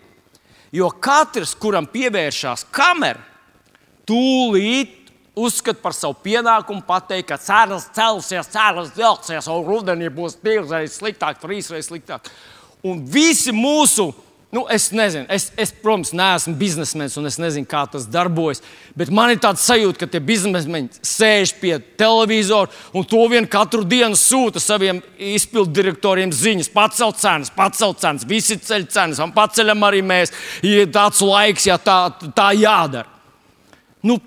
Jo 0.75 0.91
katrs, 1.03 1.55
kuram 1.59 1.87
pievēršās 1.91 2.67
kamera, 2.75 3.23
tūlīt 4.07 5.11
uzskata 5.39 5.81
par 5.83 5.95
savu 5.97 6.17
pienākumu 6.25 6.83
pateikt, 6.87 7.29
ka 7.31 7.39
cenas 7.41 7.89
celsies, 7.95 8.51
cenas 8.51 8.93
celsies, 8.95 9.49
un 9.51 9.65
rudenī 9.67 10.11
būs 10.13 10.39
divreiz 10.43 10.99
sliktāk, 10.99 11.41
trīsreiz 11.43 11.91
sliktāk. 11.91 12.31
Un 12.87 13.03
visi 13.07 13.53
mūsu 13.55 14.11
Nu, 14.51 14.65
es 14.67 14.89
nezinu, 14.91 15.29
es, 15.31 15.53
es, 15.55 15.71
protams, 15.71 16.11
neesmu 16.11 16.57
biznesmenis 16.59 17.15
un 17.21 17.29
es 17.29 17.37
nezinu, 17.39 17.69
kā 17.71 17.85
tas 17.87 18.09
darbojas. 18.11 18.59
Bet 18.99 19.13
man 19.15 19.31
ir 19.31 19.39
tāds 19.39 19.63
sajūta, 19.63 20.01
ka 20.01 20.09
tie 20.11 20.19
biznesmeņi 20.27 21.05
sēž 21.07 21.53
pie 21.61 21.77
televizora 22.01 22.67
un 22.91 23.07
to 23.07 23.23
vien 23.31 23.47
katru 23.47 23.85
dienu 23.87 24.19
sūta 24.19 24.59
saviem 24.59 24.99
izpildu 25.15 25.71
direktoriem 25.79 26.35
ziņas. 26.35 26.73
Pacelt 26.75 27.23
cenas, 27.23 27.55
pacelt 27.55 28.03
cenas, 28.03 28.27
visi 28.27 28.59
ceļ 28.59 28.91
cenas, 28.91 29.23
un 29.23 29.31
paceļam 29.37 29.87
arī 29.87 30.03
mēs. 30.03 30.35
Ir 30.67 30.91
tāds 30.91 31.23
laiks, 31.23 31.71
ja 31.71 31.79
tā, 31.79 32.01
tā 32.35 32.51
jādara. 32.59 33.07
Nu, 34.03 34.19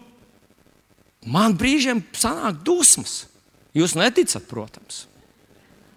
man 1.27 1.59
brīžiem 1.59 1.99
sanāk 2.15 2.63
dusmas. 2.63 3.25
Jūs 3.75 3.99
neticat, 3.99 4.47
protams. 4.47 5.03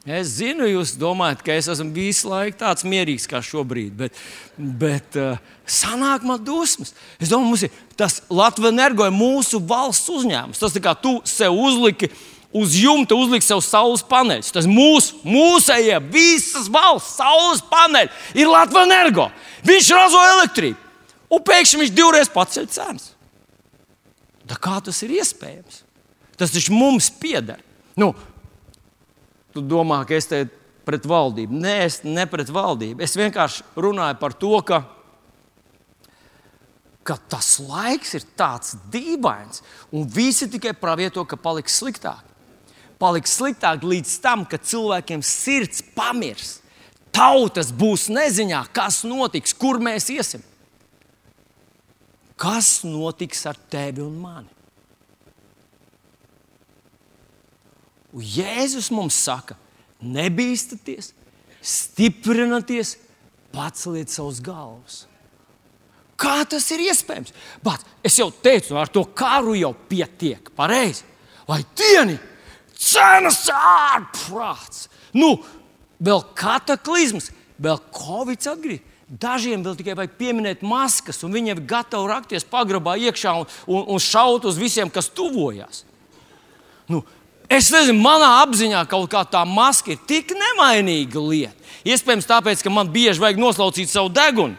Es 0.06 0.36
zinu, 0.36 0.68
jūs 0.70 0.92
domājat, 1.00 1.40
ka 1.42 1.54
es 1.58 1.66
esmu 1.72 1.90
visu 1.90 2.28
laiku 2.30 2.60
tāds 2.60 2.84
mierīgs 2.86 3.24
kā 3.26 3.40
šobrīd, 3.42 3.90
bet, 3.98 4.20
bet 4.54 5.16
uh, 5.18 5.40
sanāk 5.66 6.22
man 6.22 6.44
dusmas. 6.46 6.94
Es 7.18 7.32
domāju, 7.32 7.50
mums 7.50 7.64
ir 7.66 7.80
tas 7.98 8.20
Latvijas 8.30 8.70
energo 8.70 9.02
ir 9.08 9.14
mūsu 9.14 9.58
valsts 9.66 10.12
uzņēmums. 10.14 10.62
Tas 10.62 10.78
kā 10.78 10.94
tu 11.02 11.18
sev 11.26 11.58
uzliki. 11.58 12.12
Uz 12.56 12.76
jumta 12.78 13.16
uzlikt 13.18 13.44
sev 13.44 13.58
saules 13.60 14.04
paneļus. 14.06 14.52
Tas 14.54 14.68
mūsu, 14.70 15.18
mūsējie, 15.26 15.98
visas 16.14 16.70
valsts 16.72 17.18
saules 17.18 17.60
paneļi 17.68 18.38
ir 18.38 18.48
Latvijas 18.48 18.86
energo. 18.86 19.26
Viņš 19.66 19.90
ražo 19.92 20.22
elektrību. 20.36 20.78
Un 21.34 21.42
pēkšņi 21.50 21.82
viņš 21.82 21.92
divreiz 21.98 22.30
paceļ 22.32 22.70
cenas. 22.72 23.10
Da 24.46 24.54
kā 24.62 24.78
tas 24.86 25.02
ir 25.02 25.18
iespējams? 25.18 25.82
Tas 26.38 26.54
taču 26.54 26.72
mums 26.76 27.10
pieder. 27.20 27.58
Nu, 27.98 28.12
tu 29.56 29.64
domā, 29.64 30.02
ka 30.06 30.16
es 30.16 30.28
te 30.28 30.44
pret 30.86 31.06
valdību. 31.08 31.56
Nē, 31.64 31.78
es 31.86 32.02
ne 32.04 32.26
pret 32.30 32.50
valdību. 32.52 33.02
Es 33.02 33.16
vienkārši 33.18 33.64
runāju 33.80 34.18
par 34.20 34.36
to, 34.38 34.52
ka, 34.66 34.82
ka 37.06 37.18
tas 37.32 37.56
laiks 37.62 38.14
ir 38.18 38.26
tāds 38.38 38.76
dīvains, 38.92 39.64
un 39.90 40.06
visi 40.06 40.50
tikai 40.52 40.76
pravieto, 40.78 41.24
ka 41.26 41.38
paliks 41.40 41.80
sliktāk. 41.80 42.22
Paliks 43.00 43.34
sliktāk 43.36 43.84
līdz 43.84 44.12
tam, 44.24 44.46
ka 44.48 44.60
cilvēkiem 44.62 45.24
sirds 45.24 45.82
pamirs. 45.96 46.60
Tautas 47.12 47.72
būs 47.72 48.10
neziņā, 48.12 48.62
kas 48.76 49.02
notiks, 49.08 49.56
kur 49.56 49.80
mēs 49.82 50.08
iesim. 50.12 50.44
Kas 52.36 52.82
notiks 52.84 53.46
ar 53.48 53.56
tevi 53.72 54.04
un 54.04 54.18
mani? 54.20 54.55
Un 58.16 58.24
Jēzus 58.24 58.88
mums 58.94 59.16
saka, 59.26 59.58
nebīsties, 60.00 61.12
stiprinieties, 61.60 62.94
paceliet 63.52 64.12
savus 64.12 64.40
galvas. 64.44 65.02
Kā 66.16 66.40
tas 66.48 66.64
ir 66.72 66.86
iespējams? 66.86 67.34
Bet 67.64 67.84
es 68.06 68.16
jau 68.16 68.30
teicu, 68.32 68.72
ar 68.80 68.88
to 68.88 69.04
karu 69.16 69.52
jau 69.58 69.74
pietiek. 69.88 70.48
Pareizi. 70.56 71.04
Vai 71.46 71.60
dieni, 71.76 72.16
cenas 72.72 73.44
ārprāts. 73.52 74.86
Nu, 75.12 75.34
vēl 76.00 76.24
kataklizmas, 76.36 77.30
vēl 77.60 77.82
covid 77.94 78.52
atgriezīsies. 78.52 78.92
Dažiem 79.06 79.62
vēl 79.62 79.76
tikai 79.78 79.94
vajag 79.94 80.16
pieminēt 80.18 80.64
maskas, 80.66 81.20
un 81.22 81.30
viņi 81.36 81.52
ir 81.52 81.60
gatavi 81.70 82.08
rakties 82.10 82.46
pagrabā 82.50 82.96
iekšā 82.98 83.36
un, 83.38 83.44
un, 83.70 83.84
un 83.94 84.02
šaut 84.02 84.48
uz 84.50 84.58
visiem, 84.58 84.90
kas 84.90 85.06
tuvojas. 85.14 85.84
Nu, 86.90 87.04
Es 87.46 87.68
nezinu, 87.70 88.00
manā 88.02 88.40
apziņā 88.42 88.82
kaut 88.90 89.10
kā 89.12 89.22
tā 89.30 89.44
maska 89.46 89.94
ir 89.94 90.00
tik 90.08 90.32
nemainīga 90.34 91.22
lieta. 91.22 91.54
Iespējams, 91.86 92.26
tāpēc, 92.26 92.62
ka 92.64 92.72
man 92.74 92.90
bieži 92.90 93.22
vajag 93.22 93.38
noslaucīt 93.38 93.90
savu 93.90 94.10
degunu. 94.10 94.56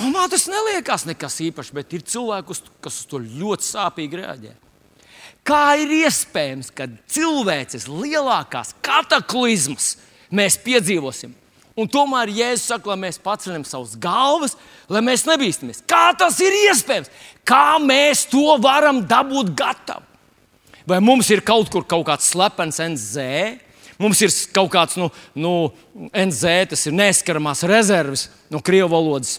Un 0.00 0.10
man 0.14 0.30
tas 0.32 0.48
neliekas 0.50 1.04
nekas 1.06 1.36
īpašs, 1.44 1.70
bet 1.76 1.94
ir 1.94 2.02
cilvēki, 2.08 2.56
kas 2.82 3.02
uz 3.02 3.06
to 3.10 3.20
ļoti 3.20 3.66
sāpīgi 3.68 4.20
reaģē. 4.22 4.54
Kā 5.46 5.64
ir 5.80 5.92
iespējams, 6.02 6.70
ka 6.74 6.88
cilvēces 7.10 7.86
lielākās 7.88 8.74
kataklizmas 8.84 9.94
mēs 10.34 10.58
piedzīvosim? 10.64 11.34
Un 11.80 11.88
tomēr 11.88 12.28
Jēzus 12.34 12.68
saka, 12.74 12.92
lai 12.92 12.98
mēs 13.06 13.16
paceļam 13.22 13.64
savus 13.64 13.94
galvas, 14.00 14.56
lai 14.90 15.00
mēs 15.04 15.24
nebīstamies. 15.28 15.80
Kā 15.88 16.10
tas 16.18 16.36
ir 16.44 16.56
iespējams? 16.66 17.08
Kā 17.48 17.78
mēs 17.80 18.26
to 18.28 18.58
varam 18.60 19.00
dabūt 19.08 19.54
gatavu? 19.56 20.04
Vai 20.88 20.98
mums 21.04 21.28
ir 21.32 21.44
kaut 21.46 21.70
kur 21.72 21.86
kaut 21.88 22.04
kāds 22.08 22.28
slepens 22.32 22.80
NZ? 22.82 23.24
Mums 24.00 24.20
ir 24.24 24.32
kaut 24.56 24.70
kāds 24.72 24.96
nu, 24.96 25.10
nu, 25.36 25.52
NZ, 26.08 26.72
tas 26.72 26.86
ir 26.88 26.96
neskaramās 26.96 27.62
rezerves 27.68 28.28
no 28.52 28.62
krievu 28.64 28.88
valodas. 28.94 29.38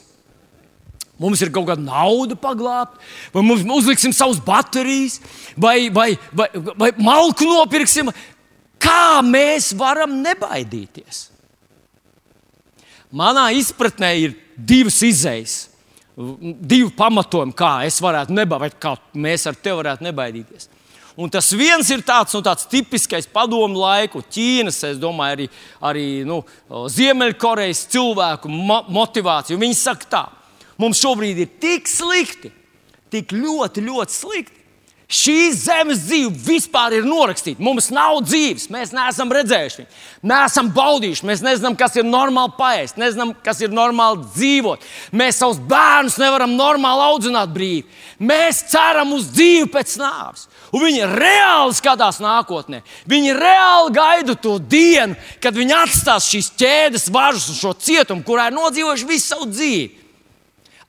Mums 1.22 1.42
ir 1.42 1.52
kaut 1.54 1.68
kāda 1.70 1.82
nauda 1.82 2.38
paglābta, 2.40 2.98
vai 3.34 3.44
mums 3.46 3.66
uzliksim 3.66 4.14
savus 4.14 4.40
baterijas, 4.42 5.20
vai, 5.54 5.90
vai, 5.94 6.14
vai, 6.34 6.48
vai 6.78 6.90
malku 6.98 7.46
nopirksim. 7.46 8.10
Kā 8.82 9.22
mēs 9.26 9.74
varam 9.78 10.16
nebaidīties? 10.24 11.31
Manā 13.12 13.50
izpratnē 13.60 14.12
ir 14.24 14.36
divas 14.56 15.02
izējas, 15.04 15.56
divi 16.16 16.92
pamatojumi, 16.96 17.56
kā 17.58 17.82
es 17.88 18.00
varētu 18.04 18.36
nebaidīties, 18.36 18.80
kā 18.82 18.96
mēs 19.20 19.48
ar 19.50 19.58
tevi 19.58 19.82
varētu 19.82 20.06
nebaidīties. 20.08 20.70
Un 21.20 21.30
tas 21.30 21.50
viens 21.60 21.90
ir 21.92 22.06
tāds, 22.08 22.32
nu, 22.38 22.40
tāds 22.46 22.68
tipiskais 22.72 23.28
padomu 23.28 23.82
laiku, 23.82 24.22
Ķīnas, 24.32 24.80
es 24.88 25.00
domāju, 25.02 25.36
arī, 25.36 25.48
arī 25.90 26.06
nu, 26.28 26.40
Ziemeļkorejas 26.72 27.84
cilvēku 27.92 28.52
mo 28.52 28.80
motivācija. 28.96 29.60
Viņi 29.60 29.78
saka, 29.78 30.08
tā, 30.08 30.24
mums 30.80 31.02
šobrīd 31.04 31.44
ir 31.44 31.52
tik 31.62 31.92
slikti, 31.92 32.54
tik 33.12 33.36
ļoti, 33.36 33.84
ļoti 33.90 34.16
slikti, 34.16 34.61
Šī 35.12 35.50
zemes 35.52 36.06
dzīve 36.06 36.30
vispār 36.46 36.94
ir 36.96 37.04
norakstīta. 37.04 37.60
Mums 37.60 37.90
nav 37.92 38.22
dzīves, 38.24 38.70
mēs 38.72 38.94
neesam 38.96 39.34
redzējuši 39.36 39.82
viņu, 39.82 39.90
neesam 40.32 40.70
baudījuši, 40.72 41.26
mēs 41.28 41.44
nezinām, 41.44 41.76
kas 41.76 41.98
ir 42.00 42.06
normāli 42.08 42.54
paēst, 42.56 43.00
nezinām, 43.02 43.34
kas 43.44 43.60
ir 43.60 43.74
normāli 43.76 44.24
dzīvot. 44.38 44.86
Mēs 45.20 45.42
savus 45.44 45.60
bērnus 45.68 46.16
nevaram 46.22 46.56
normāli 46.56 47.04
audzināt 47.10 47.52
brīvi. 47.52 47.84
Mēs 48.24 48.64
ceram 48.72 49.12
uz 49.18 49.28
dzīvi 49.36 49.68
pēc 49.74 49.98
nāves. 50.00 50.48
Un 50.72 50.86
viņi 50.88 51.04
reāli 51.12 51.76
skatās 51.76 52.22
nākotnē. 52.24 52.80
Viņi 53.12 53.36
reāli 53.36 53.92
gaida 53.98 54.38
to 54.40 54.56
dienu, 54.64 55.20
kad 55.44 55.60
viņi 55.60 55.76
atstās 55.76 56.32
šīs 56.32 56.54
ķēdes 56.56 57.12
važus 57.12 57.52
un 57.52 57.60
šo 57.60 57.76
cietumu, 57.76 58.24
kurā 58.24 58.48
ir 58.48 58.56
nodzīvojuši 58.56 59.12
visu 59.12 59.34
savu 59.34 59.52
dzīvi. 59.52 59.90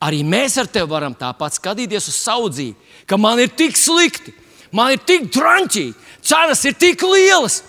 Arī 0.03 0.23
mēs 0.27 0.57
ar 0.59 0.71
tevi 0.71 0.91
varam 0.91 1.15
tāpat 1.15 1.59
skatīties 1.59 2.09
uz 2.11 2.23
savu 2.23 2.49
dzīvi 2.51 2.92
ka 3.13 3.19
man 3.21 3.43
ir 3.45 3.51
tik 3.53 3.77
slikti, 3.77 4.33
man 4.73 4.95
ir 4.95 5.03
tik 5.05 5.29
drāmīgi, 5.35 5.91
cenas 6.25 6.65
ir 6.65 6.79
tik 6.81 7.05
lielas, 7.05 7.61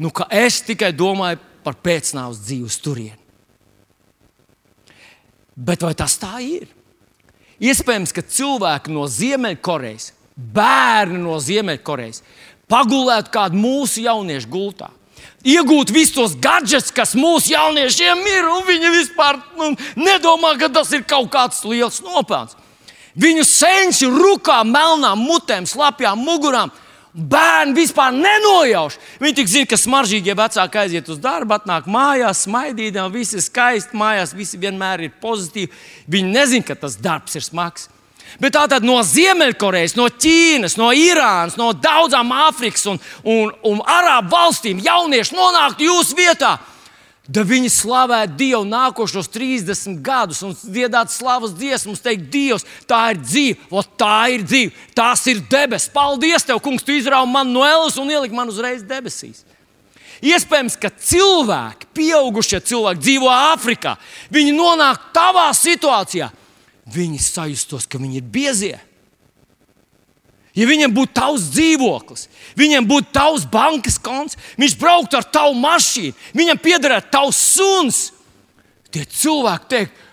nu, 0.00 0.08
ka 0.08 0.24
es 0.32 0.62
tikai 0.64 0.94
domāju 0.96 1.42
par 1.66 1.76
pēcnāvus 1.84 2.40
dzīves 2.46 2.80
turieni. 2.80 3.20
Bet 5.56 5.84
vai 5.84 5.92
tas 5.96 6.16
tā 6.20 6.38
ir? 6.40 6.68
Iespējams, 7.60 8.12
ka 8.12 8.24
cilvēki 8.24 8.92
no 8.92 9.04
Ziemeļkorejas, 9.08 10.10
bērni 10.36 11.20
no 11.20 11.36
Ziemeļkorejas, 11.40 12.22
pagulētu 12.68 13.32
kādu 13.36 13.60
mūsu 13.60 14.04
jauniešu 14.04 14.52
gultā. 14.52 14.90
Iegūt 15.46 15.92
visus 15.92 16.16
tos 16.16 16.34
gadgets, 16.40 16.92
kas 16.92 17.12
mūsu 17.16 17.52
jauniešiem 17.52 18.20
ir, 18.32 18.48
un 18.48 18.64
viņi 18.68 18.92
vispār 18.96 19.40
nu, 19.56 19.74
nedomā, 20.00 20.56
ka 20.60 20.72
tas 20.72 20.92
ir 20.96 21.04
kaut 21.08 21.28
kāds 21.32 21.64
liels 21.68 22.00
nopelns. 22.04 22.56
Viņu 23.16 23.44
senči 23.48 24.08
rukā, 24.12 24.60
melnām 24.68 25.22
mutēm, 25.24 25.64
slapjām 25.68 26.20
mugurām. 26.20 26.72
Bērni 27.16 27.72
vispār 27.78 28.12
nenojauš. 28.12 28.98
Viņi 29.22 29.36
tik 29.38 29.48
zina, 29.48 29.68
ka 29.70 29.78
smaržīgie 29.80 30.34
vecāki 30.36 30.82
aiziet 30.82 31.08
uz 31.08 31.20
darbu, 31.24 31.56
atnāk 31.56 31.88
mājās, 31.88 32.42
smaidīdami, 32.44 33.14
viss 33.14 33.32
ir 33.32 33.40
skaisti, 33.40 33.96
mājās 33.96 34.34
viss 34.36 34.58
vienmēr 34.60 35.06
ir 35.06 35.14
pozitīvi. 35.22 35.72
Viņi 36.12 36.34
nezina, 36.34 36.66
ka 36.68 36.76
tas 36.82 36.98
darbs 37.00 37.38
ir 37.40 37.46
smags. 37.46 37.88
Bet 38.42 38.52
tā 38.52 38.66
tad 38.68 38.84
no 38.84 38.98
Ziemeļkorejas, 39.06 39.94
no 39.96 40.10
Ķīnas, 40.12 40.76
no 40.76 40.90
Irānas, 40.92 41.56
no 41.56 41.70
daudzām 41.72 42.34
Āfrikas 42.50 42.84
un, 42.90 43.00
un, 43.24 43.52
un 43.64 43.80
Arābu 43.80 44.34
valstīm 44.34 44.82
jaunieši 44.84 45.36
nonāktu 45.38 45.88
jūsu 45.88 46.18
vietā 46.18 46.56
Da 47.26 47.42
viņi 47.42 47.70
slavētu 47.74 48.36
Dievu 48.38 48.62
nākošos 48.68 49.26
30 49.34 49.98
gadus 50.04 50.44
un 50.46 50.52
dziedātu 50.54 51.10
slavas 51.10 51.56
dziesmas, 51.58 52.02
teikt, 52.02 52.28
Dievs, 52.30 52.62
tā 52.86 53.00
ir 53.14 53.18
dzīve, 53.22 53.66
o, 53.74 53.82
tā 53.82 54.28
ir 54.36 54.44
dzīve, 54.46 54.70
tās 54.94 55.24
ir 55.32 55.42
debesis. 55.50 55.90
Paldies, 55.90 56.46
Tev, 56.46 56.60
Kungs, 56.62 56.86
Tu 56.86 57.00
izraugi 57.00 57.32
mani 57.32 57.50
no 57.50 57.66
ēlas 57.66 57.98
un 57.98 58.12
ieliki 58.14 58.36
man 58.36 58.52
uzreiz 58.52 58.86
debesīs. 58.86 59.42
Iespējams, 60.24 60.78
ka 60.80 60.88
cilvēki, 60.94 61.90
pieaugušie 61.96 62.62
cilvēki, 62.64 63.02
dzīvo 63.02 63.32
Āfrikā. 63.34 63.96
Viņi 64.32 64.54
nonāk 64.56 65.10
tādā 65.16 65.50
situācijā, 65.56 66.30
viņi 66.94 67.20
sajustos, 67.20 67.90
ka 67.90 67.98
viņi 68.00 68.22
ir 68.22 68.30
biezie. 68.38 68.76
Ja 70.56 70.64
viņam 70.64 70.94
būtu 70.96 71.12
tavs 71.18 71.50
dzīvoklis, 71.52 72.26
viņam 72.56 72.86
būtu 72.88 73.12
tavs 73.12 73.44
bankas 73.52 73.98
konts, 74.00 74.38
viņš 74.56 74.76
brauktu 74.80 75.18
ar 75.18 75.26
tavu 75.28 75.52
mašīnu, 75.60 76.16
viņam 76.36 76.60
piederētu 76.64 77.12
tavs 77.12 77.40
suns, 77.52 77.98
tie 78.88 79.04
cilvēki 79.04 79.68
teikt, 79.74 80.04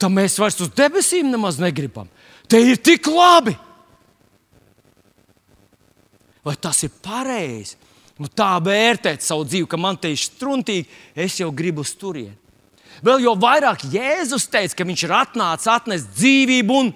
tam 0.00 0.18
mēs 0.18 0.36
vairs 0.40 0.60
uz 0.60 0.72
debesīm 0.76 1.30
nemaz 1.32 1.60
negribam. 1.60 2.10
Te 2.50 2.60
ir 2.60 2.80
tik 2.82 3.08
labi. 3.08 3.54
Vai 6.44 6.56
tas 6.60 6.82
ir 6.84 6.92
pareizi? 7.04 7.76
Nu, 8.20 8.28
tā 8.28 8.52
vērtēt 8.60 9.24
savu 9.24 9.46
dzīvi, 9.48 9.68
ka 9.68 9.78
man 9.80 9.96
te 9.96 10.10
ir 10.12 10.20
struntīgi, 10.20 10.88
es 11.16 11.38
jau 11.40 11.48
gribu 11.56 11.84
uz 11.84 11.94
turieni. 11.96 12.36
Vēl 13.04 13.22
jau 13.24 13.32
vairāk 13.40 13.86
Jēzus 13.88 14.44
teica, 14.52 14.76
ka 14.76 14.84
viņš 14.84 15.04
ir 15.06 15.14
atnācis 15.16 15.70
atnest 15.72 16.10
dzīvību 16.18 16.76
un 16.82 16.90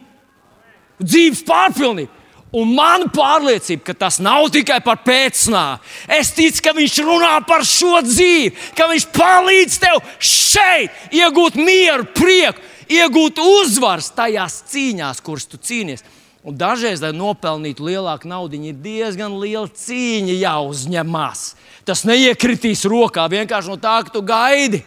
dzīves 1.00 1.40
pārpilnību. 1.48 2.23
Un 2.54 2.70
man 2.76 3.08
pārliecība, 3.10 3.82
ka 3.88 3.94
tas 4.04 4.20
nav 4.22 4.46
tikai 4.54 4.78
par 4.84 5.00
pēcnāvu. 5.02 5.80
Es 6.14 6.30
ticu, 6.36 6.62
ka 6.62 6.74
viņš 6.76 6.98
runā 7.02 7.32
par 7.48 7.64
šo 7.66 7.98
dzīvi, 8.06 8.52
ka 8.78 8.86
viņš 8.90 9.06
palīdz 9.16 9.78
tev 9.82 9.98
šeit 10.22 11.14
iegūt 11.18 11.58
mieru, 11.58 12.06
prieku, 12.14 12.62
iegūt 12.86 13.40
uzvaras 13.42 14.12
tajās 14.14 14.60
cīņās, 14.70 15.22
kuras 15.24 15.48
tu 15.50 15.58
cīnies. 15.58 16.06
Un 16.44 16.58
dažreiz, 16.60 17.00
lai 17.00 17.14
nopelnītu 17.16 17.86
lielāku 17.88 18.28
naudu, 18.28 18.58
ir 18.68 18.76
diezgan 18.84 19.38
liela 19.40 19.66
cīņa 19.66 20.34
jāuzņemās. 20.42 21.44
Tas 21.88 22.04
neiekritīs 22.06 22.84
rokā 22.86 23.24
vienkārši 23.32 23.72
no 23.72 23.78
tā, 23.80 23.96
ka 24.04 24.12
tu 24.12 24.20
gaidi. 24.22 24.84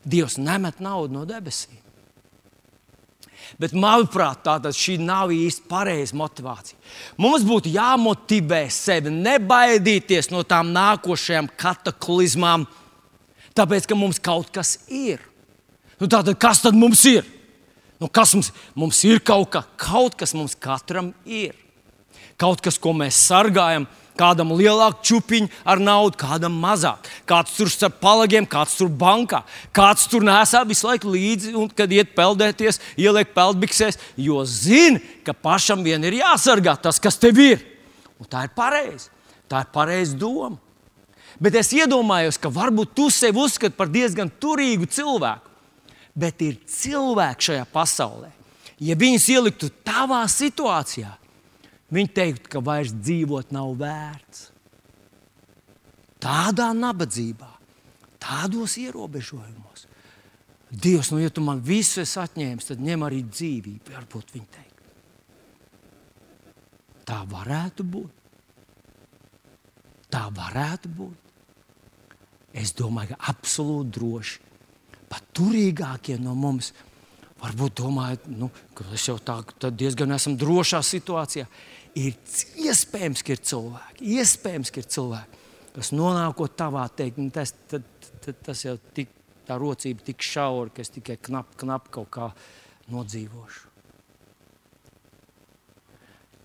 Dievs 0.00 0.40
nemet 0.40 0.80
naudu 0.80 1.20
no 1.20 1.26
debesīm. 1.28 1.76
Bet, 3.60 3.74
manuprāt, 3.76 4.40
tātad 4.46 4.72
šī 4.72 4.94
nav 5.04 5.34
īsti 5.34 5.66
pareiza 5.68 6.16
motivācija. 6.16 6.78
Mums 7.20 7.42
būtu 7.44 7.68
jāmotivē 7.74 8.62
sevi, 8.72 9.12
nebaidīties 9.12 10.30
no 10.32 10.40
tām 10.48 10.70
nākošajām 10.72 11.50
kataklizmām, 11.60 12.64
tāpēc 13.52 13.90
ka 13.90 13.98
mums 14.00 14.22
kaut 14.22 14.48
kas 14.54 14.78
ir. 14.88 15.20
Nu, 16.00 16.08
tātad, 16.08 16.38
kas 16.40 16.62
tad 16.64 16.78
mums 16.78 17.04
ir? 17.10 17.28
Nu, 18.00 18.08
kas 18.08 18.32
mums, 18.32 18.48
mums 18.72 19.02
ir 19.04 19.20
kaut, 19.20 19.50
ka, 19.52 19.66
kaut 19.76 20.16
kas, 20.16 20.32
mums 20.32 20.56
katram 20.56 21.12
ir. 21.28 21.52
Kaut 22.40 22.62
kas, 22.64 22.80
ko 22.80 22.94
mēs 22.96 23.18
sargājam, 23.28 23.84
Kādam 24.20 24.52
lielāku 24.52 25.00
čupiņu 25.08 25.48
ar 25.64 25.80
naudu, 25.80 26.18
kādam 26.20 26.58
mazāk. 26.60 27.08
Kāds 27.28 27.54
tur 27.56 27.70
starp 27.72 27.96
palagiem, 28.02 28.44
kāds 28.44 28.76
tur 28.76 28.90
bankā, 28.92 29.40
kāds 29.72 30.04
tur 30.10 30.26
nesā 30.26 30.60
visu 30.68 30.90
laiku 30.90 31.14
līdzi, 31.14 31.54
un 31.56 31.70
kad 31.72 31.92
iet 31.92 32.12
peldēties, 32.16 32.82
ieliek 33.00 33.32
peldbiksēs, 33.36 33.96
jo 34.20 34.42
zina, 34.44 35.00
ka 35.24 35.32
pašam 35.32 35.84
vien 35.86 36.04
ir 36.04 36.20
jāsargā 36.20 36.76
tas, 36.82 37.00
kas 37.00 37.16
tev 37.20 37.40
ir. 37.40 37.64
Un 38.20 38.28
tā 38.28 38.44
ir 38.44 38.52
pareizi. 38.52 39.08
Tā 39.48 39.64
ir 39.64 39.72
pareiza 39.72 40.18
doma. 40.20 40.58
Bet 41.40 41.56
es 41.56 41.72
iedomājos, 41.72 42.36
ka 42.36 42.50
varbūt 42.52 42.92
tu 42.94 43.08
sevi 43.08 43.40
uzskati 43.40 43.76
par 43.76 43.88
diezgan 43.88 44.28
turīgu 44.28 44.84
cilvēku. 44.92 45.48
Bet 46.12 46.42
ir 46.44 46.58
cilvēki 46.68 47.48
šajā 47.48 47.64
pasaulē. 47.72 48.28
Ja 48.80 48.96
viņus 49.00 49.28
ieliktu 49.32 49.70
tavā 49.84 50.20
situācijā, 50.28 51.08
Viņi 51.90 52.12
teikt, 52.14 52.48
ka 52.50 52.62
vairs 52.62 52.94
dzīvot 52.94 53.50
nav 53.54 53.72
vērts. 53.80 54.48
Tādā 56.20 56.68
nabadzībā, 56.76 57.48
tādos 58.20 58.76
ierobežojumos. 58.78 59.86
Dievs, 60.70 61.10
nu, 61.10 61.18
ja 61.18 61.30
tu 61.34 61.42
man 61.42 61.62
visu 61.64 62.02
esi 62.04 62.18
atņēmis, 62.22 62.68
tad 62.68 62.82
ņem 62.84 63.06
arī 63.06 63.24
dzīvību. 63.26 63.94
Varbūt 63.96 64.36
viņi 64.36 64.50
teikt. 64.54 64.84
Tā 67.08 67.24
varētu 67.26 67.86
būt. 67.90 68.20
Tā 70.14 70.28
varētu 70.34 70.92
būt. 70.94 71.32
Es 72.60 72.74
domāju, 72.78 73.16
ka 73.16 73.32
absolūti 73.32 73.96
droši. 73.96 74.38
Pat 75.10 75.26
turīgākie 75.34 76.20
no 76.22 76.36
mums 76.38 76.70
varbūt 77.40 77.80
domājat, 77.80 78.26
nu, 78.30 78.50
ka 78.76 78.84
es 78.94 79.08
jau 79.08 79.16
tā 79.18 79.40
diezgan 79.72 80.12
esmu 80.14 80.36
drošā 80.38 80.82
situācijā 80.86 81.48
ir 81.98 82.16
iespējams, 82.68 83.22
ka 83.26 83.34
ir 83.34 83.44
cilvēki, 83.50 84.10
iespējams, 84.20 84.74
ka 84.74 84.82
ir 84.82 84.90
cilvēki 84.96 85.40
kas 85.74 85.92
nonākot 85.94 86.54
tavā 86.58 86.84
teikt, 86.96 87.20
nu, 87.20 87.30
tas, 87.34 87.54
tad, 87.70 87.86
tad, 88.24 88.38
tas 88.46 88.64
jau 88.66 88.76
tik, 88.96 89.10
tā 89.48 89.58
rocība 89.60 90.04
tik 90.06 90.22
šaura, 90.24 90.70
ka 90.74 90.84
es 90.84 90.92
tikai 90.94 91.18
knapi 91.22 91.60
knap 91.64 91.90
kaut 91.94 92.10
kā 92.14 92.30
nodzīvošu. 92.90 93.68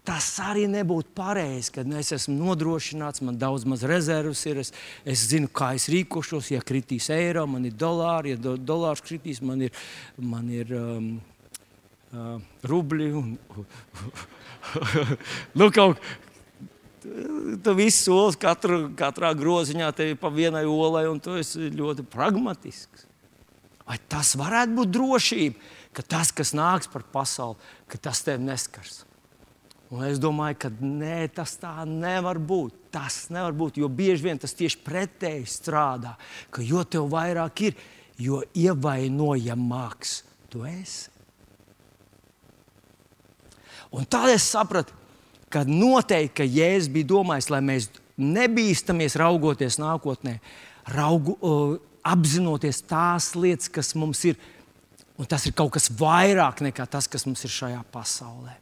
Tas 0.05 0.27
arī 0.37 0.67
nebūtu 0.69 1.15
pareizi, 1.17 1.71
kad 1.79 1.89
es 1.97 2.11
esmu 2.13 2.35
nodrošināts, 2.37 3.23
man 3.25 3.39
daudz 3.41 3.63
maz 3.65 3.81
rezerves 3.89 4.43
ir. 4.45 4.59
Es, 4.61 4.69
es 5.01 5.23
zinu, 5.31 5.49
kā 5.49 5.71
es 5.73 5.87
rīkošos. 5.89 6.51
Ja 6.53 6.61
kritīs 6.61 7.07
eiro, 7.09 7.47
man 7.49 7.65
ir 7.65 7.73
dolāri, 7.73 8.35
ja 8.35 8.37
do, 8.37 8.53
dolārs 8.53 9.01
kritīs, 9.01 9.41
man 9.41 9.65
ir, 9.65 9.73
man 10.21 10.51
ir 10.53 10.75
um, 10.77 11.07
uh, 12.15 12.37
rubļi. 12.65 13.09
Un, 13.19 13.33
nu, 15.59 15.69
kaut, 15.75 16.01
tu 17.63 17.75
visu 17.77 18.09
soli 18.09 18.39
katru, 18.41 18.85
katrā 18.97 19.33
groziņā, 19.37 19.91
tev 19.95 20.13
ir 20.13 20.21
pa 20.21 20.31
vienai 20.33 20.65
olai, 20.69 21.05
un 21.11 21.19
tu 21.21 21.35
esi 21.39 21.69
ļoti 21.75 22.07
pragmatisks. 22.11 23.05
Vai 23.85 23.99
tas 24.09 24.33
varētu 24.39 24.79
būt 24.79 24.93
drošība, 24.95 25.73
ka 25.93 26.05
tas, 26.15 26.31
kas 26.33 26.55
nāks 26.57 26.89
par 26.89 27.05
pasauli, 27.13 27.59
ka 27.91 28.01
tas 28.01 28.23
tev 28.25 28.41
neskars? 28.41 29.03
Un 29.93 30.01
es 30.07 30.17
domāju, 30.17 30.57
ka 30.65 30.71
nē, 30.81 31.27
tas 31.35 31.53
tā 31.61 31.85
nevar 31.85 32.39
būt. 32.41 32.87
Tas 32.95 33.27
nevar 33.33 33.53
būt, 33.53 33.77
jo 33.77 33.89
bieži 33.91 34.25
vien 34.25 34.39
tas 34.41 34.55
tieši 34.57 34.81
pretēji 34.81 35.45
strādā. 35.51 36.15
Ka 36.49 36.63
jo 36.65 36.81
vairāk 37.11 37.67
ir, 37.67 37.75
jo 38.17 38.41
ievainojamāks 38.55 40.23
tu 40.49 40.65
esi. 40.65 41.14
Un 43.95 44.07
tad 44.09 44.27
es 44.33 44.45
sapratu, 44.51 44.95
ka 45.51 45.63
noteikti 45.67 46.41
ka 46.41 46.47
Jēzus 46.47 46.91
bija 46.91 47.09
domājis, 47.13 47.51
lai 47.53 47.61
mēs 47.63 47.87
nebīstamies 48.19 49.15
raugoties 49.19 49.79
nākotnē, 49.79 50.37
raugu, 50.95 51.37
uh, 51.39 51.77
apzinoties 52.05 52.83
tās 52.89 53.33
lietas, 53.39 53.71
kas 53.71 53.93
mums 53.97 54.23
ir. 54.27 54.37
Un 55.15 55.27
tas 55.31 55.45
ir 55.47 55.53
kaut 55.55 55.71
kas 55.77 55.87
vairāk 55.95 56.59
nekā 56.65 56.83
tas, 56.91 57.07
kas 57.07 57.23
mums 57.23 57.45
ir 57.47 57.53
šajā 57.53 57.79
pasaulē. 57.93 58.57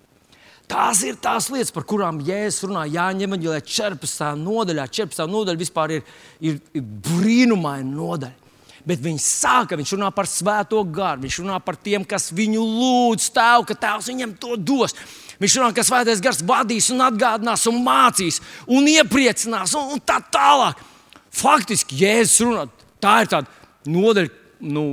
Tās 0.69 1.01
ir 1.03 1.17
tās 1.21 1.49
lietas, 1.51 1.73
par 1.73 1.83
kurām 1.89 2.21
Jēzus 2.23 2.67
runā 2.69 2.85
Jāņa 2.93 3.25
Evanģelē 3.25 3.57
14. 3.65 4.29
nodaļā. 4.39 4.85
14. 5.01 5.25
nodaļa 5.33 5.59
vispār 5.59 5.97
ir, 5.97 6.05
ir, 6.39 6.61
ir 6.77 6.85
brīnumaina 7.09 7.89
nodaļa. 7.89 8.42
Bet 8.83 8.99
viņš 8.99 9.23
sāka, 9.23 9.77
viņš 9.79 9.93
runā 9.95 10.09
par 10.11 10.27
svēto 10.27 10.81
garu, 10.83 11.23
viņš 11.23 11.37
runā 11.39 11.59
par 11.63 11.77
tiem, 11.79 12.03
kas 12.03 12.27
viņu 12.35 12.63
lūdz, 12.67 13.29
tēvu, 13.31 13.67
ka 13.69 13.77
tēvs 13.79 14.09
viņam 14.11 14.33
to 14.41 14.57
dos. 14.59 14.95
Viņš 15.39 15.55
runā, 15.59 15.69
ka 15.75 15.85
svētais 15.87 16.21
gars 16.23 16.43
vadīs 16.43 16.89
un 16.91 17.05
atgādinās 17.05 17.63
un 17.71 17.79
mācīs 17.85 18.41
un 18.67 18.89
iepriecinās 18.91 19.75
un, 19.79 19.95
un 19.95 20.03
tā 20.03 20.19
tālāk. 20.33 20.83
Faktiski 21.33 22.03
Jēzus 22.03 22.43
runā, 22.43 22.67
tā 23.01 23.15
ir 23.23 23.31
tāda 23.31 23.89
nodaļa, 23.89 24.35
nu, 24.67 24.85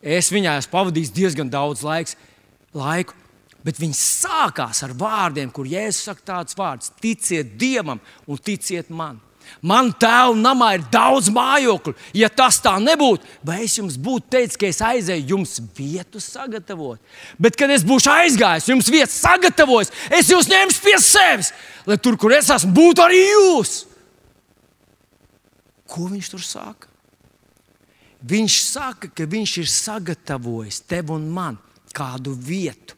es 0.00 0.30
viņā 0.32 0.56
esmu 0.60 0.72
pavadījis 0.72 1.14
diezgan 1.18 1.50
daudz 1.50 1.82
laiks, 1.86 2.14
laiku. 2.78 3.18
Bet 3.66 3.80
viņi 3.82 3.98
sākās 3.98 4.84
ar 4.86 4.94
vārdiem, 4.94 5.50
kur 5.50 5.66
Jēzus 5.66 6.06
saka 6.06 6.22
tādus 6.30 6.54
vārdus: 6.54 6.92
ticiet 7.02 7.56
Dievam 7.58 7.98
un 8.30 8.38
ticiet 8.38 8.92
man. 8.94 9.18
Man 9.66 9.92
tēva 9.96 10.34
namā 10.36 10.72
ir 10.76 10.84
daudz 10.92 11.30
mājokļu. 11.32 11.94
Ja 12.16 12.28
tas 12.32 12.58
tā 12.62 12.74
nebūtu, 12.82 13.26
vai 13.46 13.62
es 13.64 13.76
jums 13.78 13.96
būtu 14.00 14.30
teicis, 14.36 14.58
ka 14.60 14.68
es 14.68 14.82
aizēju 14.84 15.32
jums 15.34 15.56
vietu 15.76 16.22
sagatavot. 16.22 17.00
Bet, 17.40 17.58
kad 17.58 17.72
es 17.72 17.84
būšu 17.86 18.12
aizgājis, 18.12 18.70
jums 18.72 18.90
vietu 18.92 19.12
sagatavojis, 19.14 19.92
es 20.18 20.32
jūs 20.32 20.50
ņemšu 20.52 20.82
pie 20.84 20.96
sevis, 21.02 21.52
lai 21.86 21.98
tur, 22.00 22.18
kur 22.20 22.34
es 22.36 22.50
esmu, 22.52 22.74
būtu 22.76 23.04
arī 23.04 23.22
jūs. 23.22 23.78
Ko 25.86 26.08
viņš 26.10 26.34
tur 26.34 26.42
saka? 26.42 26.90
Viņš 28.26 28.58
saka, 28.64 29.10
ka 29.14 29.26
viņš 29.30 29.58
ir 29.62 29.70
sagatavojis 29.70 30.82
tev 30.88 31.12
un 31.14 31.28
man 31.30 31.58
kādu 31.94 32.34
vietu. 32.34 32.95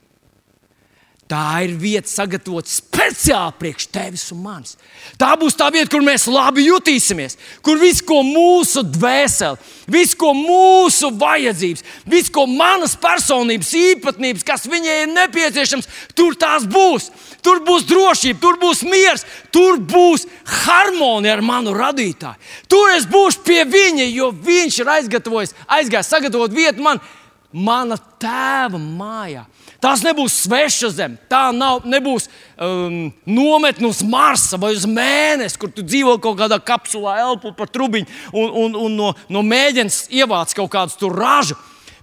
Tā 1.29 1.61
ir 1.61 1.75
vieta 1.77 2.09
sagatavota 2.09 2.71
speciāli 2.73 3.53
priekš 3.61 3.87
tevis 3.93 4.23
un 4.33 4.39
manis. 4.47 4.79
Tā 5.21 5.35
būs 5.37 5.59
tā 5.61 5.67
vieta, 5.75 5.91
kur 5.93 6.01
mēs 6.01 6.25
labi 6.33 6.65
jutīsimies, 6.65 7.37
kur 7.61 7.77
viss, 7.77 8.01
ko 8.01 8.23
mūsu 8.25 8.81
dvēsele, 8.89 9.61
viss, 9.93 10.17
ko 10.17 10.33
mūsu 10.33 11.11
vajadzības, 11.21 11.85
viss, 12.09 12.33
ko 12.33 12.47
manas 12.49 12.97
personības 12.97 13.75
īpatnības, 13.77 14.47
kas 14.49 14.65
viņai 14.73 14.97
ir 15.03 15.13
nepieciešams, 15.13 15.91
tur 16.17 16.39
tās 16.41 16.65
būs. 16.65 17.11
Tur 17.45 17.61
būs 17.65 17.85
drošība, 17.87 18.41
tur 18.41 18.57
būs 18.59 18.81
miers, 18.89 19.27
tur 19.55 19.77
būs 19.85 20.25
harmonija 20.65 21.37
ar 21.37 21.45
manu 21.45 21.77
radītāju. 21.77 22.41
Tur 22.73 22.97
es 22.97 23.05
būšu 23.09 23.45
pie 23.45 23.63
viņa, 23.69 24.09
jo 24.17 24.33
viņš 24.33 24.81
ir 24.81 24.97
aizgatavojis, 24.97 25.55
aizgājis 25.77 26.11
sagatavot 26.17 26.57
vietu 26.57 26.83
man 26.83 27.05
mana 27.53 27.97
tēva 28.21 28.79
mājā. 28.79 29.45
Tās 29.81 30.03
nebūs 30.05 30.35
sveša 30.45 30.91
zeme, 30.93 31.17
tā 31.31 31.49
nav, 31.55 31.87
nebūs 31.89 32.27
um, 32.29 33.09
nometne 33.29 33.89
uz 33.89 34.03
Marsa 34.05 34.59
vai 34.61 34.75
uz 34.77 34.85
Mēnesi, 34.91 35.59
kur 35.61 35.73
tu 35.73 35.85
dzīvo 35.87 36.19
kaut 36.23 36.39
kādā 36.41 36.59
kapsulā, 36.61 37.19
elpo 37.23 37.55
pa 37.57 37.69
trubiņu 37.71 38.09
un, 38.33 38.51
un, 38.65 38.77
un 38.85 38.99
no, 38.99 39.13
no 39.33 39.45
mēģines 39.47 40.09
ievāc 40.19 40.53
kaut 40.59 40.73
kādu 40.75 41.13
ražu. 41.15 41.57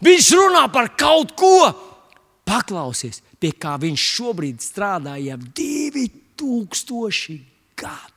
Viņš 0.06 0.32
runā 0.40 0.66
par 0.74 0.92
kaut 0.98 1.36
ko. 1.38 1.58
Paklausies, 2.46 3.24
pie 3.42 3.52
kā 3.58 3.76
viņš 3.82 4.02
šobrīd 4.16 4.62
strādā 4.62 5.18
jau 5.22 5.40
2000 5.58 7.40
gadu. 7.80 8.15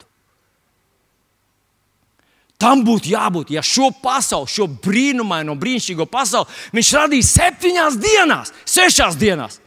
Tam 2.59 2.83
būtu 2.83 3.13
jābūt, 3.13 3.53
ja 3.55 3.63
šo 3.63 3.93
pasauli, 4.03 4.51
šo 4.51 4.67
brīnumaino, 4.83 5.55
brīnišķīgo 5.59 6.09
pasauli 6.11 6.51
viņš 6.75 6.93
radīja 6.97 7.29
septiņās 7.29 7.99
dienās, 8.03 8.53
sešās 8.67 9.19
dienās. 9.21 9.61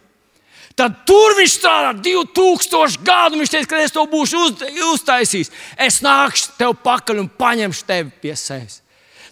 Tad 0.75 1.01
tur 1.07 1.35
viņš 1.37 1.55
strādā 1.55 1.91
2000 2.03 3.03
gadu. 3.05 3.39
Viņš 3.39 3.51
teica, 3.53 3.69
ka 3.69 3.81
es 3.83 3.93
to 3.95 4.05
būšu 4.09 4.43
uz, 4.45 4.61
uztaisījis. 4.93 5.51
Es 5.79 5.99
nākšu 6.03 6.55
tev 6.59 6.77
pakaļ 6.83 7.19
un 7.23 7.27
paņemšu 7.39 7.87
tevi 7.87 8.13
pie 8.23 8.35
sevis. 8.39 8.79